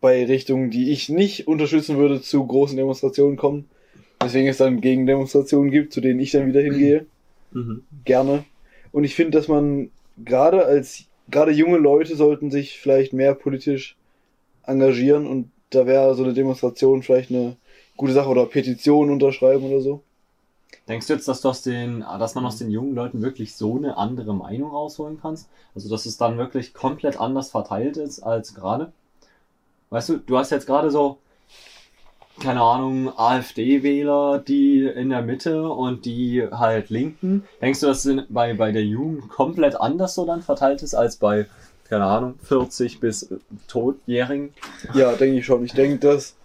[0.00, 3.68] bei Richtungen, die ich nicht unterstützen würde, zu großen Demonstrationen kommen.
[4.22, 7.06] Deswegen es dann Gegendemonstrationen gibt, zu denen ich dann wieder hingehe.
[7.50, 7.82] Mhm.
[8.04, 8.44] gerne.
[8.92, 9.90] Und ich finde, dass man
[10.24, 13.96] gerade als, gerade junge Leute sollten sich vielleicht mehr politisch
[14.62, 17.56] engagieren und da wäre so eine Demonstration vielleicht eine
[17.96, 20.04] gute Sache oder Petition unterschreiben oder so.
[20.88, 23.76] Denkst du jetzt, dass du aus den, dass man aus den jungen Leuten wirklich so
[23.76, 25.48] eine andere Meinung rausholen kannst?
[25.74, 28.92] Also, dass es dann wirklich komplett anders verteilt ist als gerade?
[29.90, 31.18] Weißt du, du hast jetzt gerade so,
[32.40, 37.44] keine Ahnung, AfD-Wähler, die in der Mitte und die halt Linken.
[37.60, 41.16] Denkst du, dass es bei, bei der Jugend komplett anders so dann verteilt ist als
[41.16, 41.46] bei,
[41.88, 43.38] keine Ahnung, 40 bis äh,
[43.68, 44.52] Todjährigen?
[44.94, 45.64] Ja, denke ich schon.
[45.64, 46.36] Ich denke, dass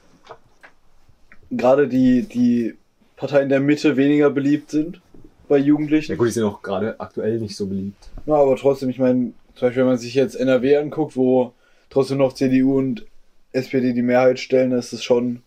[1.52, 2.78] gerade die, die
[3.22, 5.00] Parteien der Mitte weniger beliebt sind
[5.48, 6.14] bei Jugendlichen.
[6.14, 8.10] Ja gut, die sind auch gerade aktuell nicht so beliebt.
[8.26, 11.54] Ja, aber trotzdem, ich meine, zum Beispiel, wenn man sich jetzt NRW anguckt, wo
[11.92, 13.06] trotzdem noch CDU und
[13.52, 15.44] SPD die Mehrheit stellen, ist es schon.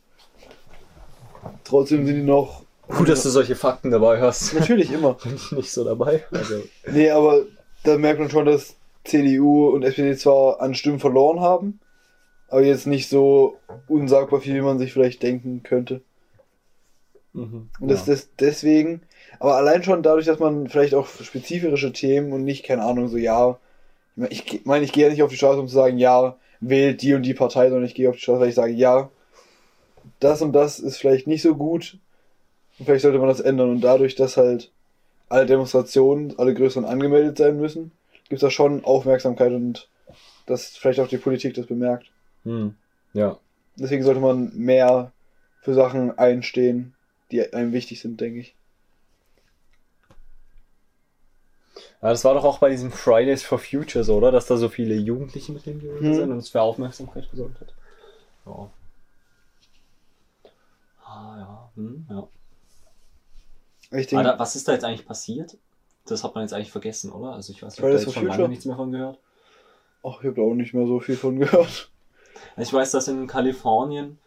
[1.65, 2.63] Trotzdem sind die noch.
[2.87, 4.55] Gut, dass du solche Fakten dabei hast.
[4.55, 5.15] Natürlich immer.
[5.25, 6.23] Bin ich nicht so dabei.
[6.31, 7.41] Also, Nee, aber
[7.83, 11.81] da merkt man schon, dass CDU und SPD zwar an Stimmen verloren haben,
[12.51, 13.57] aber jetzt nicht so
[13.89, 16.03] unsagbar viel, wie man sich vielleicht denken könnte.
[17.81, 19.03] Und das, das deswegen,
[19.41, 23.17] aber allein schon dadurch, dass man vielleicht auch spezifische Themen und nicht, keine Ahnung, so
[23.17, 23.59] ja,
[24.17, 25.99] ich meine, ich, ge- meine, ich gehe ja nicht auf die Straße, um zu sagen,
[25.99, 28.73] ja, wählt die und die Partei, sondern ich gehe auf die Straße, weil ich sage,
[28.73, 29.11] ja,
[30.21, 31.99] das und das ist vielleicht nicht so gut
[32.79, 34.71] und vielleicht sollte man das ändern und dadurch, dass halt
[35.29, 37.91] alle Demonstrationen, alle größeren angemeldet sein müssen,
[38.29, 39.89] gibt es da schon Aufmerksamkeit und
[40.47, 42.07] dass vielleicht auch die Politik das bemerkt.
[42.45, 42.75] Hm.
[43.13, 43.39] Ja.
[43.77, 45.11] Deswegen sollte man mehr
[45.63, 46.95] für Sachen einstehen,
[47.35, 48.55] die einem wichtig sind, denke ich.
[52.01, 54.31] Ja, das war doch auch bei diesem Fridays for Future so, oder?
[54.31, 56.15] Dass da so viele Jugendliche mit dem gewesen Hm.
[56.15, 57.75] sind und es für Aufmerksamkeit gesorgt hat.
[58.47, 58.71] Ja.
[61.05, 61.71] Ah, ja.
[61.77, 62.29] Hm, ja.
[63.99, 65.57] Ich denke, Alter, was ist da jetzt eigentlich passiert?
[66.07, 67.33] Das hat man jetzt eigentlich vergessen, oder?
[67.33, 68.49] Also ich weiß nicht, ich Fridays habe for schon lange Future?
[68.49, 69.19] nichts mehr von gehört.
[70.05, 71.91] ach, ich habe da auch nicht mehr so viel von gehört.
[72.57, 74.19] Ich weiß, dass in Kalifornien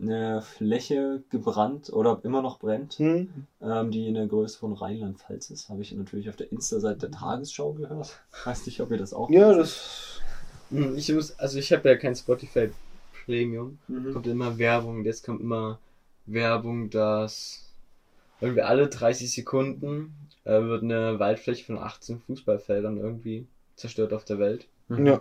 [0.00, 3.28] eine Fläche gebrannt oder immer noch brennt, Hm?
[3.60, 5.68] ähm, die in der Größe von Rheinland-Pfalz ist.
[5.68, 8.20] Habe ich natürlich auf der Insta-Seite der Tagesschau gehört.
[8.44, 10.20] Weiß nicht, ob ihr das auch Ja, das.
[10.70, 12.70] Hm, Ich muss, also ich habe ja kein Spotify
[13.24, 13.78] Premium.
[13.88, 14.12] Mhm.
[14.12, 15.04] Kommt immer Werbung.
[15.04, 15.78] Jetzt kommt immer
[16.26, 17.64] Werbung, dass
[18.40, 23.46] irgendwie alle 30 Sekunden äh, wird eine Waldfläche von 18 Fußballfeldern irgendwie
[23.76, 24.66] zerstört auf der Welt.
[24.88, 25.06] Mhm.
[25.06, 25.20] Ja,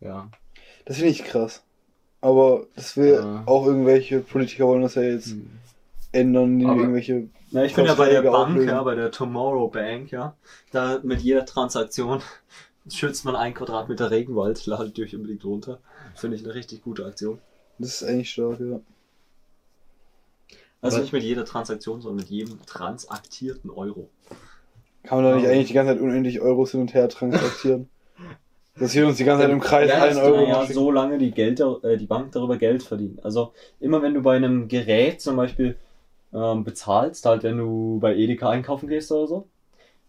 [0.00, 0.30] Ja.
[0.84, 1.62] das finde ich krass.
[2.20, 3.42] Aber das will Ja.
[3.46, 5.50] auch irgendwelche Politiker wollen das ja jetzt Hm.
[6.12, 7.28] ändern, die Aber- irgendwelche.
[7.50, 10.36] Ja, ich bin ja bei der Bank, ja, bei der Tomorrow Bank, ja.
[10.70, 12.20] Da mit jeder Transaktion
[12.88, 15.80] schützt man ein Quadratmeter Regenwald, ladet euch unbedingt runter.
[16.14, 17.38] Finde ich eine richtig gute Aktion.
[17.78, 18.80] Das ist eigentlich stark, ja.
[20.82, 24.08] Also Aber- nicht mit jeder Transaktion, sondern mit jedem transaktierten Euro.
[25.02, 25.50] Kann man da nicht Ja.
[25.52, 27.88] eigentlich die ganze Zeit unendlich Euros hin und her transaktieren?
[28.80, 30.90] Dass wir uns die ganze Zeit im Kreis Ja, einen das Euro tut ja, so
[30.90, 33.22] lange die, Geld, äh, die Bank darüber Geld verdient.
[33.24, 35.76] Also immer wenn du bei einem Gerät zum Beispiel
[36.32, 39.48] ähm, bezahlst, halt wenn du bei Edeka einkaufen gehst oder so,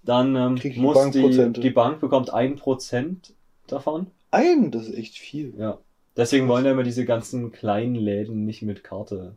[0.04, 1.62] dann ähm, die muss Bank die, Prozente.
[1.62, 3.34] die Bank bekommt ein Prozent
[3.68, 4.08] davon.
[4.32, 5.54] Ein, das ist echt viel.
[5.58, 5.78] Ja.
[6.16, 9.36] Deswegen wollen ja immer diese ganzen kleinen Läden nicht mit Karte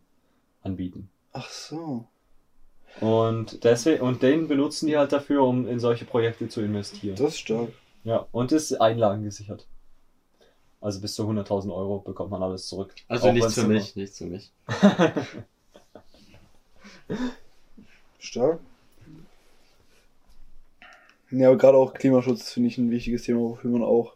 [0.63, 1.11] anbieten.
[1.33, 2.05] Ach so.
[3.01, 7.17] Und deswegen, und den benutzen die halt dafür, um in solche Projekte zu investieren.
[7.17, 7.71] Das ist stark.
[8.05, 9.67] Ja, und ist einlagengesichert.
[10.81, 12.95] Also bis zu 100.000 Euro bekommt man alles zurück.
[13.09, 14.53] Also nichts für mich, nichts für mich.
[18.19, 18.61] Stark.
[21.31, 24.15] Ja, aber gerade auch Klimaschutz finde ich ein wichtiges Thema, wofür man auch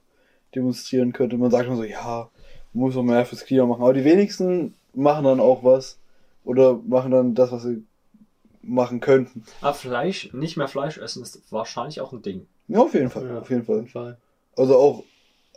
[0.55, 1.39] demonstrieren könnte.
[1.39, 2.29] Man sagt immer so, ja,
[2.75, 3.83] man muss auch mehr fürs Klima machen.
[3.83, 5.99] Aber die wenigsten machen dann auch was
[6.45, 7.83] oder machen dann das, was sie
[8.63, 9.45] machen könnten.
[9.63, 12.47] Aber Fleisch, nicht mehr Fleisch essen, ist wahrscheinlich auch ein Ding.
[12.69, 13.27] Ja, auf jeden Fall.
[13.27, 13.39] Ja.
[13.41, 13.87] Auf jeden Fall.
[13.87, 14.19] Fall.
[14.57, 15.05] Also auch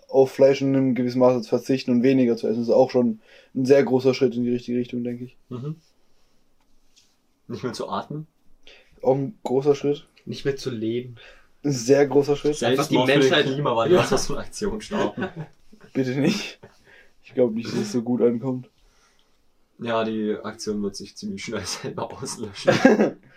[0.09, 3.19] auf Fleisch in einem gewissen Maße zu verzichten und weniger zu essen, ist auch schon
[3.55, 5.37] ein sehr großer Schritt in die richtige Richtung, denke ich.
[5.49, 5.75] Mhm.
[7.47, 8.27] Nicht mehr zu atmen.
[9.01, 10.07] Auch ein großer Schritt.
[10.25, 11.15] Nicht mehr zu leben.
[11.63, 12.61] Ein sehr großer Schritt.
[12.63, 14.01] Einfach die für Menschheit- Klimawandel, Ja.
[14.01, 15.27] lass uns eine Aktion starten.
[15.93, 16.59] Bitte nicht.
[17.23, 18.69] Ich glaube nicht, dass es so gut ankommt.
[19.79, 23.17] Ja, die Aktion wird sich ziemlich schnell selber auslöschen.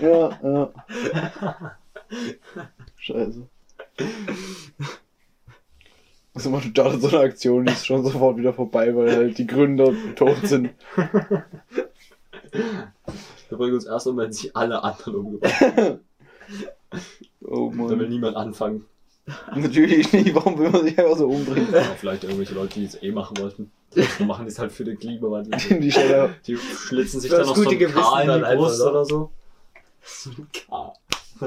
[0.00, 0.72] Ja, ja.
[2.96, 3.48] Scheiße.
[6.34, 9.46] Also man startet so eine Aktion, die ist schon sofort wieder vorbei, weil halt die
[9.46, 10.70] Gründer tot sind.
[13.48, 16.00] Wir bringen uns erst um, wenn sich alle anderen umgebracht haben.
[17.42, 18.08] Oh Da will Mann.
[18.08, 18.86] niemand anfangen.
[19.54, 21.72] Natürlich nicht, warum will man sich einfach so umbringen?
[21.72, 23.70] Ja, vielleicht irgendwelche Leute, die es eh machen wollten.
[24.18, 25.58] Die machen das halt für den Klimawandel.
[25.68, 25.78] Die.
[26.46, 28.80] Die schlitzen sich dann das noch so gute ein K Gewissen in dann die Brust
[28.82, 29.04] oder?
[29.04, 29.30] so.
[30.02, 30.48] So ein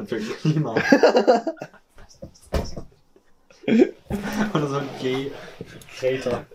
[0.02, 0.06] K.
[0.06, 0.76] Für Klima.
[4.54, 6.46] Oder so ein G-Krater.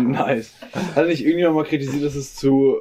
[0.00, 0.52] Nice.
[0.94, 2.78] Hat nicht irgendjemand mal kritisiert, dass es zu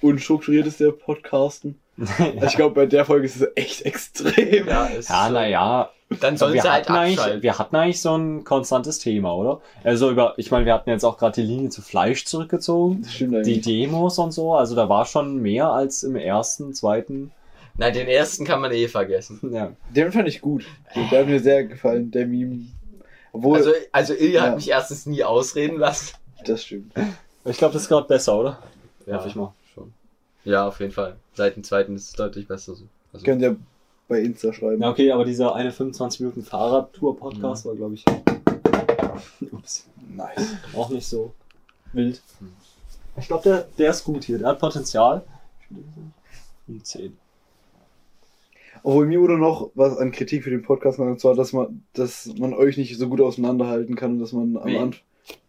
[0.00, 1.78] unstrukturiert ist, der Podcasten?
[1.98, 2.14] Also
[2.46, 4.66] ich glaube, bei der Folge ist es echt extrem.
[4.68, 5.32] Ja, ist Ja, so.
[5.32, 5.90] naja.
[6.20, 7.42] Dann sollen wir, sie halt hatten eigentlich, abschalten.
[7.42, 9.60] wir hatten eigentlich so ein konstantes Thema, oder?
[9.84, 13.02] Also über, ich meine, wir hatten jetzt auch gerade die Linie zu Fleisch zurückgezogen.
[13.02, 13.60] Das stimmt Die eigentlich.
[13.60, 17.30] Demos und so, also da war schon mehr als im ersten, zweiten.
[17.78, 19.38] Nein, den ersten kann man eh vergessen.
[19.52, 19.72] Ja.
[19.90, 20.64] Den fand ich gut.
[20.94, 22.66] Der hat mir sehr gefallen, der Meme.
[23.32, 24.46] Obwohl, Also, also Ilja Ja.
[24.48, 26.14] hat mich erstens nie ausreden lassen.
[26.44, 26.92] das stimmt.
[27.44, 28.58] Ich glaube, das ist gerade besser, oder?
[29.06, 29.12] Ja.
[29.14, 29.54] Werf ich mal.
[29.74, 29.94] Schon.
[30.44, 31.16] Ja, auf jeden Fall.
[31.34, 32.84] Seit dem zweiten ist es deutlich besser so.
[33.12, 33.56] Also, Könnt ihr
[34.08, 34.82] bei Insta schreiben.
[34.82, 38.04] Ja, okay, aber dieser eine 25 Minuten Fahrradtour-Podcast war, glaube ich,
[39.52, 40.56] ups, Nice.
[40.74, 41.32] auch nicht so
[41.92, 42.20] wild.
[43.18, 44.38] Ich glaube, der, der ist gut hier.
[44.38, 45.22] Der hat Potenzial.
[46.66, 47.16] Um 10.
[48.88, 51.82] Obwohl mir wurde noch was an Kritik für den Podcast gemacht, und zwar, dass man,
[51.92, 54.62] dass man euch nicht so gut auseinanderhalten kann und dass man am?
[54.76, 54.94] Anfang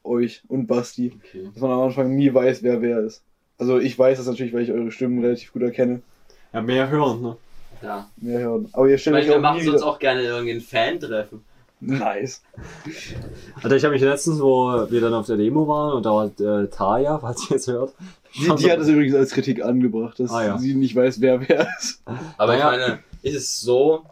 [0.04, 1.48] euch und Basti, okay.
[1.54, 3.22] dass man am Anfang nie weiß, wer wer ist.
[3.58, 6.02] Also ich weiß das natürlich, weil ich eure Stimmen relativ gut erkenne.
[6.52, 7.38] Ja, mehr hören, ne?
[7.82, 8.10] Ja.
[8.18, 8.68] Mehr hören.
[8.74, 9.88] Aber ihr Ich stellt meine, euch wir auch machen nie uns wieder.
[9.90, 11.42] auch gerne irgendein Fan-Treffen.
[11.82, 12.42] Nice.
[13.64, 16.26] Alter, ich habe mich letztens, wo wir dann auf der Demo waren und da war
[16.64, 17.94] äh, Taya, falls ihr jetzt hört.
[18.36, 20.58] Die, die hat es übrigens als Kritik angebracht, dass Ah, ja.
[20.58, 22.04] sie nicht weiß, wer wer ist.
[22.38, 22.74] Aber Naja.
[22.74, 24.06] ich meine, ist es so,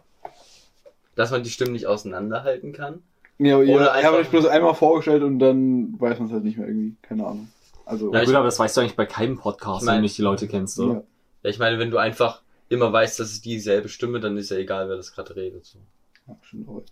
[1.14, 3.02] dass man die Stimmen nicht auseinanderhalten kann?
[3.38, 6.32] Ja, aber ihr Oder habt einfach- euch bloß einmal vorgestellt und dann weiß man es
[6.34, 6.96] halt nicht mehr irgendwie.
[7.02, 7.48] Keine Ahnung.
[7.84, 10.02] Also, ich- gut, aber das weißt du eigentlich bei keinem Podcast, Ich mein- wenn du
[10.02, 10.92] nicht die Leute kennst, oder?
[10.94, 11.02] ja.
[11.44, 14.56] Ja, ich meine, wenn du einfach immer weißt, dass es dieselbe Stimme, dann ist ja
[14.58, 15.64] egal, wer das gerade redet.
[15.64, 15.78] So.
[16.26, 16.82] ja stimmt auch.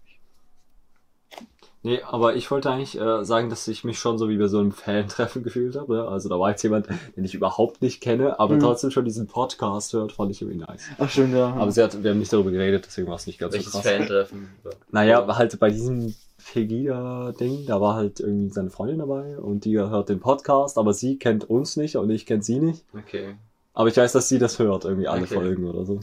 [1.86, 4.58] Nee, aber ich wollte eigentlich äh, sagen, dass ich mich schon so wie bei so
[4.58, 5.94] einem Fan-Treffen gefühlt habe.
[5.94, 6.08] Ne?
[6.08, 8.60] Also da war jetzt jemand, den ich überhaupt nicht kenne, aber Mhm.
[8.60, 10.82] trotzdem schon diesen Podcast hört, fand ich irgendwie nice.
[10.98, 11.46] Ach stimmt, ja.
[11.54, 13.78] Aber sie hat, wir haben nicht darüber geredet, deswegen war es nicht ganz Welches so
[13.78, 13.88] krass.
[13.88, 14.48] Fan-Treffen?
[14.90, 16.12] Naja, halt bei diesem
[16.52, 21.18] Pegida-Ding, da war halt irgendwie seine Freundin dabei und die hört den Podcast, aber sie
[21.18, 22.84] kennt uns nicht und ich kenne sie nicht.
[22.98, 23.36] Okay,
[23.74, 25.34] Aber ich weiß, dass sie das hört, irgendwie alle Okay.
[25.34, 26.00] Folgen oder so.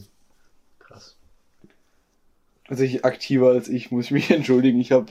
[0.79, 1.17] krass.
[2.69, 4.79] Tatsächlich aktiver als ich, muss ich mich entschuldigen.
[4.79, 5.07] Ich habe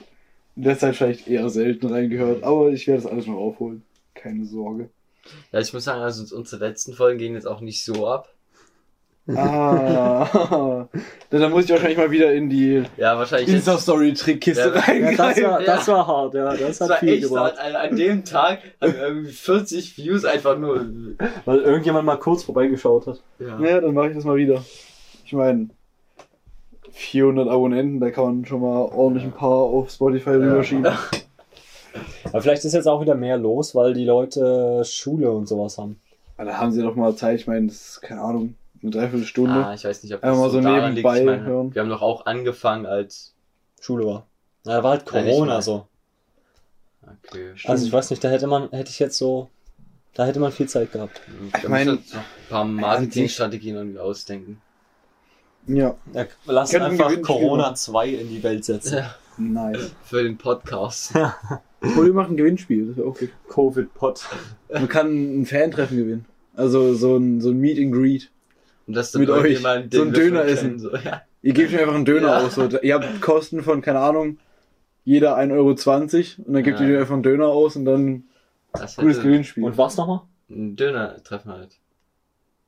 [0.57, 3.83] in der Zeit vielleicht eher selten reingehört, aber ich werde das alles noch aufholen.
[4.15, 4.91] Keine Sorge.
[5.53, 8.29] Ja, ich muss sagen, also unsere letzten Folgen gehen jetzt auch nicht so ab.
[9.29, 10.89] Ah,
[11.31, 13.23] dann dann muss ich wahrscheinlich mal wieder in die Ja.
[13.23, 15.17] Insta-Story-Trickkiste Ja, reingreifen.
[15.17, 15.67] das, war, Ja.
[15.77, 16.51] das war hart, ja.
[16.57, 17.57] Das Das hat war viel echt gebracht.
[17.57, 17.61] hart.
[17.77, 20.87] An, an dem Tag haben wir irgendwie 40 Views einfach nur.
[21.45, 23.23] Weil irgendjemand mal kurz vorbeigeschaut hat.
[23.39, 23.61] Ja.
[23.61, 24.65] Ja, dann mache ich das mal wieder.
[25.25, 25.69] Ich meine,
[26.93, 30.87] 400 Abonnenten, da kann man schon mal ordentlich ein paar auf Spotify rüberschieben.
[30.87, 36.01] Aber vielleicht ist jetzt auch wieder mehr los, weil die Leute Schule und sowas haben.
[36.37, 39.53] Aber Da haben sie doch mal Zeit, ich meine, das ist, keine Ahnung, eine Dreiviertelstunde.
[39.67, 41.21] Ah, ich weiß nicht, ob das Einfach mal so daran nebenbei liegt.
[41.21, 41.75] Ich meine, hören.
[41.75, 43.35] wir haben doch auch angefangen als.
[43.81, 44.27] Schule war.
[44.65, 45.63] Na, da war halt Ja, Corona mal.
[45.63, 45.87] so.
[47.03, 47.53] Okay.
[47.65, 49.49] Also ich weiß nicht, da hätte man, hätte ich jetzt so,
[50.15, 51.21] da hätte man viel Zeit gehabt.
[51.59, 54.61] Ich mein- mein, noch ein paar Marketingstrategien irgendwie ausdenken.
[55.67, 57.77] Ja, Ja, lass einfach Corona machen.
[57.77, 58.99] 2 in die Welt setzen.
[58.99, 59.93] Ja, nice.
[60.05, 61.15] für den Podcast.
[61.17, 63.31] Oder wir machen ein Gewinnspiel, das wäre auch gut.
[63.49, 64.25] Covid-Pod.
[64.73, 66.25] Man kann ein Fan-Treffen gewinnen.
[66.55, 68.31] Also so ein, so ein Meet and Greet.
[68.87, 69.45] Und das dann Mit euch.
[69.53, 70.79] irgendjemand, So ein Döner essen.
[70.79, 71.23] So, ja.
[71.43, 72.39] Ihr gebt mir einfach einen Döner Ja.
[72.47, 72.55] aus.
[72.57, 72.69] So.
[72.69, 74.39] Ihr habt Kosten von, keine Ahnung,
[75.05, 76.87] jeder 1,20 Euro und dann gebt Ja.
[76.87, 78.25] ihr mir einfach einen Döner aus und dann
[78.73, 79.65] Das gutes Gewinnspiel.
[79.65, 80.23] Und was nochmal?
[80.51, 81.79] ein Döner-Treffen halt.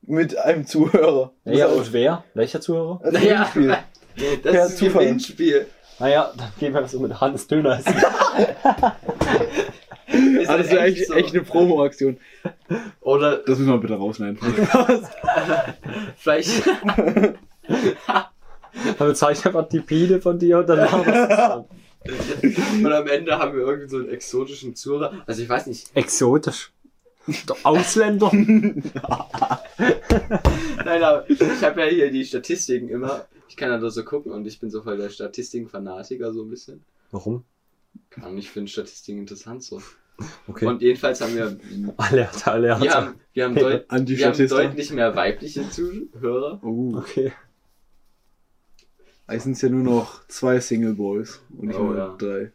[0.07, 1.33] Mit einem Zuhörer.
[1.45, 2.25] Ja, Das und wer?
[2.35, 3.01] Welcher Zuhörer?
[3.03, 3.77] als Naja, Gewinnspiel.
[4.43, 5.05] das Per ist ein Zufall.
[5.05, 5.67] Gewinnspiel.
[5.99, 7.79] Naja, dann gehen wir so mit Hans Döner.
[10.07, 11.15] Ist Ah, das ist halt echt, so.
[11.15, 12.19] echt eine Promo-Aktion.
[13.01, 14.39] Oder Das müssen wir bitte rausschneiden.
[16.17, 16.63] vielleicht.
[17.67, 21.65] Dann bezahle ich einfach die Biene von dir und dann machen wir das.
[22.75, 25.13] Und am Ende haben wir irgendwie so einen exotischen Zuhörer.
[25.27, 25.91] Also ich weiß nicht.
[25.97, 26.73] Exotisch.
[27.27, 28.31] Der Ausländer.
[30.85, 33.27] Nein, aber ich habe ja hier die Statistiken immer.
[33.49, 36.51] Ich kann ja da so gucken und ich bin so voll der Statistiken-Fanatiker so ein
[36.51, 36.83] bisschen.
[37.11, 37.45] Warum?
[38.11, 39.81] Kann nicht finden Statistiken interessant so.
[40.47, 40.67] Okay.
[40.67, 41.57] Und jedenfalls haben wir,
[41.97, 42.83] Alert, alert.
[42.83, 46.61] wir haben, wir haben, deut, wir haben deutlich mehr weibliche Zuhörer.
[46.63, 47.33] Oh, Okay.
[49.27, 52.15] es sind ja nur noch zwei Single Boys und nicht Oh, nur ja.
[52.17, 52.53] drei.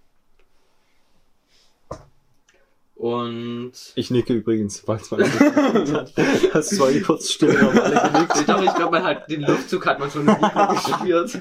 [3.00, 6.14] Und Ich nicke übrigens, falls man das nicht gehört hat.
[6.54, 8.36] Das war kurz still, haben alle genickt.
[8.38, 10.26] ich glaube, ich glaube, man hat den Luftzug hat man schon
[10.74, 11.40] gespürt.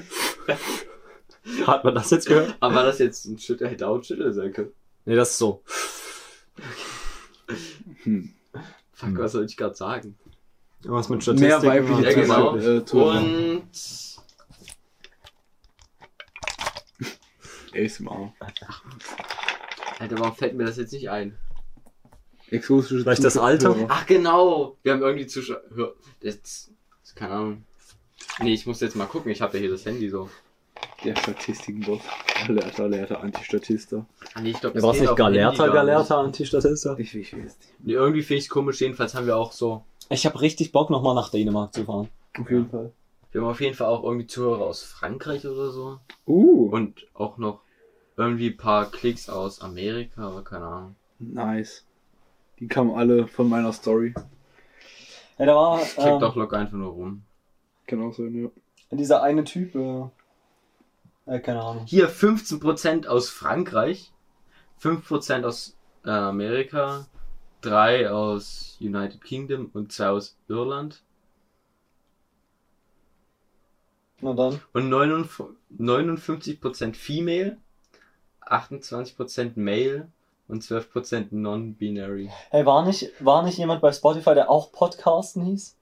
[1.67, 2.55] Hat man das jetzt gehört?
[2.61, 4.71] Aber war das jetzt ein Schüttel, hätte auch ein Schüttel sein können.
[5.03, 5.61] Nee, das ist so.
[8.03, 8.33] Hm.
[8.93, 10.17] Fuck, was soll ich gerade sagen?
[10.81, 11.89] Irgendwas mit Mehr Statistiken.
[11.89, 12.55] weibliche Ja, genau.
[12.55, 12.79] Äh.
[12.91, 13.69] Und
[17.85, 18.33] ASMR.
[19.99, 21.37] Alter, warum fällt mir das jetzt nicht ein?
[22.51, 23.75] Exotische Vielleicht das Alter?
[23.87, 25.61] Ach genau, wir haben irgendwie Zuschauer.
[25.75, 27.63] Hör- Das, das keine Ahnung.
[28.41, 30.29] Nee, ich muss jetzt mal gucken, ich habe ja hier das Handy so.
[31.03, 32.01] Der Statistikenboss.
[32.47, 34.05] Alerta, alerta, Antistatista.
[34.33, 36.95] Ah, nee, ich glaube, Ja, war es nicht Galerta, Galerta, Antistatista?
[36.97, 37.57] Ich, ich weiß nicht.
[37.79, 39.83] Nee, irgendwie finde ich es komisch, jedenfalls haben wir auch so.
[40.09, 42.07] Ich habe richtig Bock, nochmal nach Dänemark zu fahren.
[42.39, 42.91] Auf jeden Fall.
[43.31, 45.99] Wir haben auf jeden Fall auch irgendwie Zuhörer aus Frankreich oder so.
[46.25, 47.61] Uh, Und auch noch
[48.17, 50.95] irgendwie ein paar Klicks aus Amerika, aber keine Ahnung.
[51.19, 51.83] nice.
[52.59, 54.13] Die kamen alle von meiner Story.
[55.37, 57.23] Ja, da war Klickt ähm, doch locker einfach nur rum.
[57.85, 58.49] Genau so, ja.
[58.91, 60.09] dieser eine Typ, äh,
[61.25, 61.85] äh, keine Ahnung.
[61.85, 64.11] Hier 15% aus Frankreich,
[64.81, 67.07] 5% aus äh, Amerika,
[67.61, 71.01] 3 aus United Kingdom und 2 aus Irland.
[74.21, 74.59] Na dann.
[74.73, 75.45] Und 59
[75.77, 77.57] 59% Female,
[78.41, 80.11] 28% Male
[80.49, 82.29] und 12% Non-Binary.
[82.49, 85.75] Hey, war nicht, war nicht jemand bei Spotify, der auch Podcasten hieß?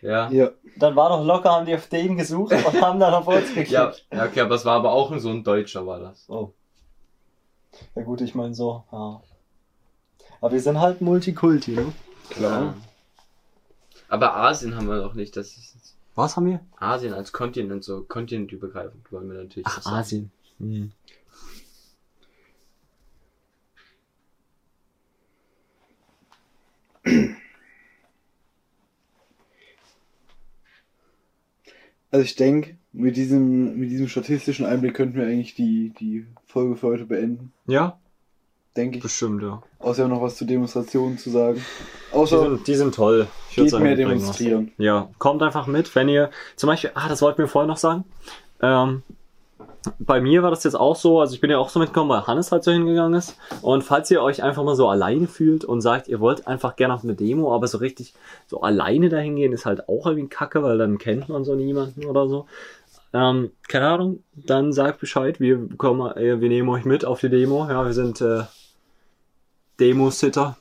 [0.00, 0.30] Ja.
[0.30, 3.48] Ja, Dann war doch locker, haben die auf den gesucht und haben dann auf uns
[3.48, 3.70] geklickt.
[3.70, 6.28] Ja, ja, okay, aber es war aber auch so ein Deutscher, war das.
[6.28, 6.52] Oh.
[7.94, 9.20] Ja gut, ich meine so, ja.
[10.40, 11.92] Aber wir sind halt Multikulti, ne?
[12.30, 12.62] klar.
[12.62, 12.74] Ja.
[14.08, 15.36] Aber Asien haben wir doch nicht.
[15.36, 16.60] Das ist Was haben wir?
[16.76, 19.68] Asien als Kontinent, so kontinentübergreifend wollen wir natürlich.
[19.68, 19.96] sagen.
[19.96, 20.32] Asien.
[20.58, 20.92] Hm.
[32.14, 36.76] Also ich denke, mit diesem, mit diesem statistischen Einblick könnten wir eigentlich die, die Folge
[36.76, 37.52] für heute beenden.
[37.66, 37.98] Ja,
[38.76, 39.02] Denke ich.
[39.02, 39.60] bestimmt, ja.
[39.80, 41.60] Außer noch was zu Demonstrationen zu sagen.
[42.12, 43.26] Die Außer sind, die sind toll.
[43.50, 44.36] Ich geht sagen, mehr wir bringen was.
[44.36, 44.70] demonstrieren.
[44.78, 48.04] Ja, kommt einfach mit, wenn ihr, zum Beispiel, ah, das wollten wir vorher noch sagen.
[48.62, 49.02] Ähm,
[49.98, 52.26] bei mir war das jetzt auch so, also ich bin ja auch so mitgekommen, weil
[52.26, 53.36] Hannes halt so hingegangen ist.
[53.62, 56.94] Und falls ihr euch einfach mal so alleine fühlt und sagt, ihr wollt einfach gerne
[56.94, 58.14] auf eine Demo, aber so richtig
[58.46, 62.04] so alleine dahin gehen, ist halt auch irgendwie kacke, weil dann kennt man so niemanden
[62.06, 62.46] oder so.
[63.12, 67.28] Ähm, keine Ahnung, dann sagt Bescheid, wir kommen, äh, wir nehmen euch mit auf die
[67.28, 67.66] Demo.
[67.68, 68.42] Ja, wir sind äh,
[69.78, 70.56] Demo-Sitter.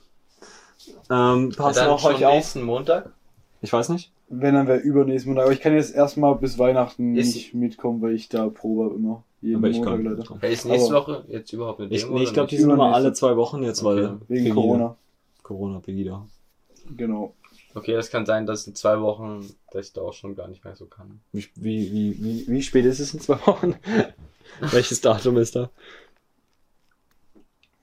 [1.09, 2.34] Ähm, Ja, passen dann auch schon euch auf.
[2.36, 3.09] nächsten Montag.
[3.61, 4.12] Ich weiß nicht.
[4.39, 5.45] Wenn, dann wäre übernächsten Monat.
[5.45, 8.95] Aber ich kann jetzt erstmal bis Weihnachten Ist- nicht mitkommen, weil ich da Probe hab
[8.95, 9.23] immer.
[9.41, 10.03] Jeden Aber ich Montag kann.
[10.05, 10.23] leider.
[10.41, 12.13] Ja, ist nächste Aber- Woche jetzt überhaupt eine Ich, Demo?
[12.15, 12.61] nee, ich oder glaube, die nicht?
[12.63, 14.15] sind immer alle zwei Wochen jetzt, weil Okay.
[14.27, 14.53] Wegen Pegida.
[14.55, 14.95] Corona.
[15.43, 16.25] Corona Pegida.
[16.95, 17.34] Genau.
[17.75, 20.63] Okay, das kann sein, dass in zwei Wochen, dass ich da auch schon gar nicht
[20.63, 21.19] mehr so kann.
[21.31, 23.75] Wie, wie, wie, wie, wie spät ist es in zwei Wochen?
[24.71, 25.69] Welches Datum ist da?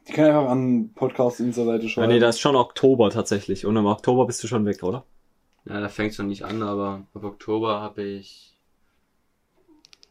[0.09, 2.13] Die kann einfach an Podcast-Insta-Seite Ah, schreiben.
[2.13, 3.67] nee, das ist schon Oktober tatsächlich.
[3.67, 5.05] Und im Oktober bist du schon weg, oder?
[5.65, 8.57] Ja, da fängt schon nicht an, aber ab Oktober habe ich.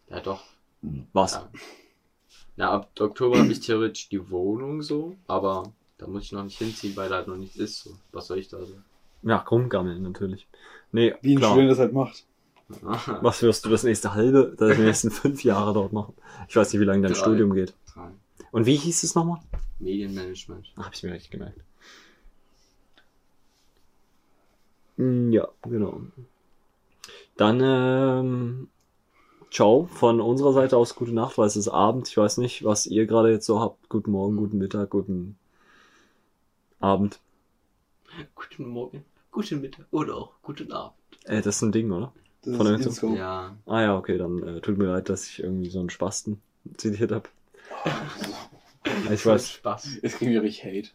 [0.10, 0.44] Ja, doch.
[1.14, 1.34] Was?
[1.34, 1.50] Ja.
[2.56, 6.58] Na, ab Oktober habe ich theoretisch die Wohnung so, aber da muss ich noch nicht
[6.58, 7.84] hinziehen, weil da halt noch nichts ist.
[7.84, 7.92] So.
[8.12, 8.76] Was soll ich da so?
[9.24, 10.48] Ja, rumgammeln natürlich.
[10.92, 11.44] Nee, Wie ein.
[11.44, 12.26] Student das halt macht.
[13.22, 16.14] Was wirst du das nächste halbe, das die nächsten fünf Jahre dort machen?
[16.48, 17.20] Ich weiß nicht, wie lange dein Drei.
[17.20, 17.74] Studium geht.
[17.94, 18.10] Drei.
[18.52, 19.40] Und wie hieß es nochmal?
[19.80, 20.72] Medienmanagement.
[20.78, 21.60] Hab ich mir richtig gemerkt.
[25.00, 26.02] Ja, genau.
[27.38, 28.68] Dann, ähm,
[29.50, 29.86] ciao.
[29.86, 32.10] Von unserer Seite aus gute Nacht, weil es ist Abend.
[32.10, 33.88] Ich weiß nicht, was ihr gerade jetzt so habt.
[33.88, 35.38] Guten Morgen, guten Mittag, guten
[36.82, 37.20] Abend.
[38.36, 40.98] Guten Morgen, guten Mittag oder auch guten Abend.
[41.26, 42.12] Äh, das ist ein Ding, oder?
[42.42, 43.18] Das Von der ist Inscope.
[43.18, 43.56] Ja.
[43.68, 46.42] Ah ja, okay, dann äh, tut mir leid, dass ich irgendwie so einen Spasten
[46.78, 47.30] zitiert habe.
[49.12, 49.52] Ich weiß.
[49.52, 50.00] Spaß.
[50.02, 50.90] Jetzt kriegen wir richtig Hate.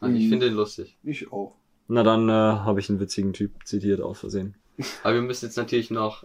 [0.00, 0.28] Also ich Mhm.
[0.30, 0.96] finde den lustig.
[1.04, 1.54] Ich auch.
[1.88, 4.54] Na dann äh, habe ich einen witzigen Typ zitiert aus Versehen.
[5.02, 6.24] Aber wir müssen jetzt natürlich noch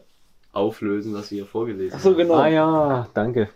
[0.53, 2.17] auflösen, was wir hier vorgelesen Ach so, haben.
[2.17, 2.33] genau.
[2.35, 3.49] Ah ja, danke.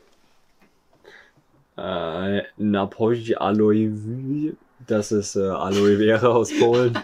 [1.77, 4.53] Äh, Napoj Aloe Vera,
[4.87, 6.97] das ist äh, Aloe Vera aus Polen.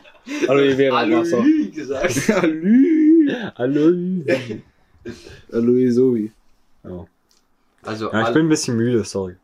[0.47, 1.39] Aloe Vera Wasser.
[1.39, 2.29] Aloe gesagt.
[2.29, 3.51] Aloe.
[3.55, 4.59] Aloe Vera.
[5.51, 6.31] Aloe Zoe.
[6.85, 7.05] Oh.
[7.83, 9.35] Also, Ja, ich al- bin ein bisschen müde, sorry.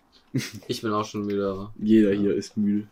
[0.67, 1.73] ich bin auch schon müde, aber.
[1.77, 2.87] Jeder hier ist müde.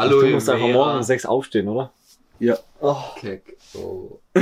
[0.00, 1.92] Aloe du musst einfach morgen um sechs aufstehen, oder?
[2.38, 2.58] Ja.
[2.80, 3.56] Oh, Keck.
[3.74, 4.18] Oh.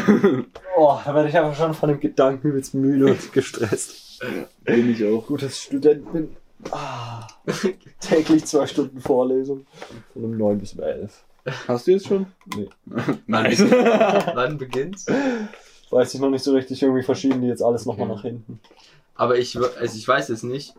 [0.76, 4.20] oh, da werde ich einfach schon von dem Gedanken übelst müde und gestresst.
[4.64, 5.26] Bin ich auch.
[5.26, 6.36] Gut, dass ich Student bin.
[6.70, 7.26] Ah,
[8.00, 9.66] täglich zwei Stunden Vorlesung.
[10.12, 11.24] Von um neun bis um elf.
[11.66, 12.26] Hast du jetzt schon?
[12.56, 12.68] Nee.
[13.26, 13.60] Nice.
[13.60, 15.06] Wann beginnt's?
[15.90, 18.16] Weiß ich noch nicht so richtig, irgendwie verschieben die jetzt alles nochmal Okay.
[18.16, 18.60] nach hinten.
[19.14, 20.74] Aber ich, also ich weiß es nicht.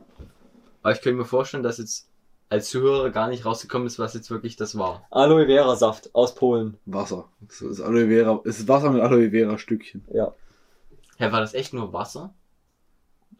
[0.83, 2.07] Aber ich könnte mir vorstellen, dass jetzt
[2.49, 5.05] als Zuhörer gar nicht rausgekommen ist, was jetzt wirklich das war.
[5.11, 6.77] Aloe Vera Saft aus Polen.
[6.85, 7.29] Wasser.
[7.41, 8.41] Das ist Aloe Vera.
[8.43, 10.03] Es ist Wasser mit Aloe Vera Stückchen.
[10.11, 10.33] Ja.
[11.17, 12.33] Hä, war das echt nur Wasser?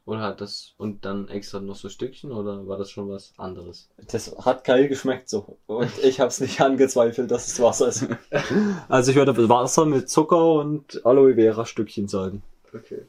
[0.05, 3.89] Oder hat das und dann extra noch so Stückchen oder war das schon was anderes?
[4.11, 5.57] Das hat geil geschmeckt so.
[5.67, 8.07] Und ich hab's nicht angezweifelt, dass es Wasser ist.
[8.89, 12.41] Also ich würde Wasser mit Zucker und Aloe Vera Stückchen sagen.
[12.73, 13.03] Okay.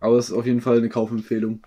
[0.00, 1.62] Aber es ist auf jeden Fall eine Kaufempfehlung.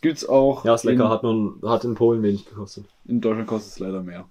[0.00, 0.64] Gibt's auch.
[0.64, 2.84] Ja, ist lecker, hat, nun, hat in Polen wenig gekostet.
[3.06, 4.26] in Deutschland kostet es leider mehr.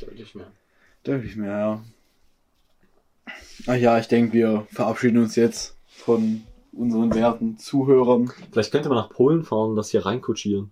[0.00, 0.46] Deutlich mehr.
[1.04, 1.80] Deutlich mehr, ja.
[3.66, 8.30] Ach ja, ich denke, wir verabschieden uns jetzt von unseren werten Zuhörern.
[8.50, 10.70] Vielleicht könnte man nach Polen fahren und das hier reinkutschieren.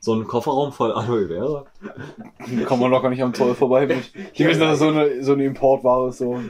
[0.00, 1.66] So ein Kofferraum voll Aloe Vera.
[1.80, 3.86] Da kommen wir locker nicht am Zoll vorbei.
[3.86, 4.12] Mit.
[4.36, 6.18] Die wissen, dass das so eine, so eine Importware ist.
[6.18, 6.40] So.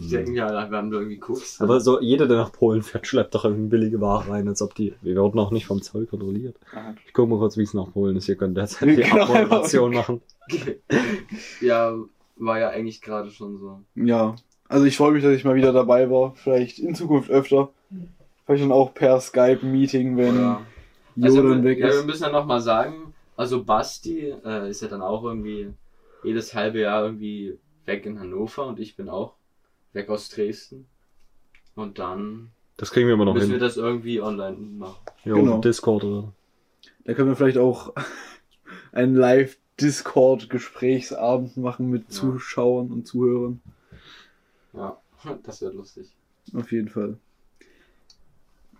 [0.00, 1.60] Die denken ja, da werden wir irgendwie Koks.
[1.60, 4.74] Aber so jeder, der nach Polen fährt, schleppt doch irgendwie billige Ware rein, als ob
[4.74, 4.94] die.
[5.02, 6.56] Wir werden auch nicht vom Zoll kontrolliert.
[7.06, 8.28] Ich guck mal kurz, wie es nach Polen ist.
[8.28, 10.20] Ihr könnt derzeit die Genau, Abmoderation machen.
[11.60, 11.94] ja,
[12.36, 13.80] war ja eigentlich gerade schon so.
[13.94, 14.34] Ja,
[14.68, 16.34] also ich freue mich, dass ich mal wieder dabei war.
[16.36, 17.70] Vielleicht in Zukunft öfter.
[18.46, 20.62] Vielleicht dann auch per Skype-Meeting, wenn Ja.
[21.14, 22.06] Jo Also, weg ja, wir ist.
[22.06, 25.68] müssen ja nochmal sagen, also Basti äh, ist ja dann auch irgendwie
[26.24, 29.34] jedes halbe Jahr irgendwie weg in Hannover und ich bin auch
[29.92, 30.86] weg aus Dresden.
[31.74, 33.60] Und dann Das kriegen wir immer noch müssen wir hin.
[33.64, 34.98] das irgendwie online machen.
[35.24, 35.58] Ja, genau.
[35.58, 36.32] Discord oder.
[37.04, 37.92] Da können wir vielleicht auch
[38.92, 42.10] einen Live-Discord-Gesprächsabend machen mit Ja.
[42.10, 43.60] Zuschauern und Zuhörern.
[44.72, 44.96] Ja,
[45.42, 46.08] das wird lustig.
[46.54, 47.16] Auf jeden Fall.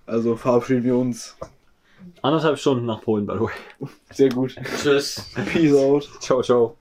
[0.06, 1.36] Also verabschieden wir uns.
[2.20, 3.52] Anderthalb Stunden nach Polen, by the way.
[4.10, 4.56] Sehr gut.
[4.82, 5.24] Tschüss.
[5.52, 6.10] Peace out.
[6.20, 6.76] Ciao, ciao.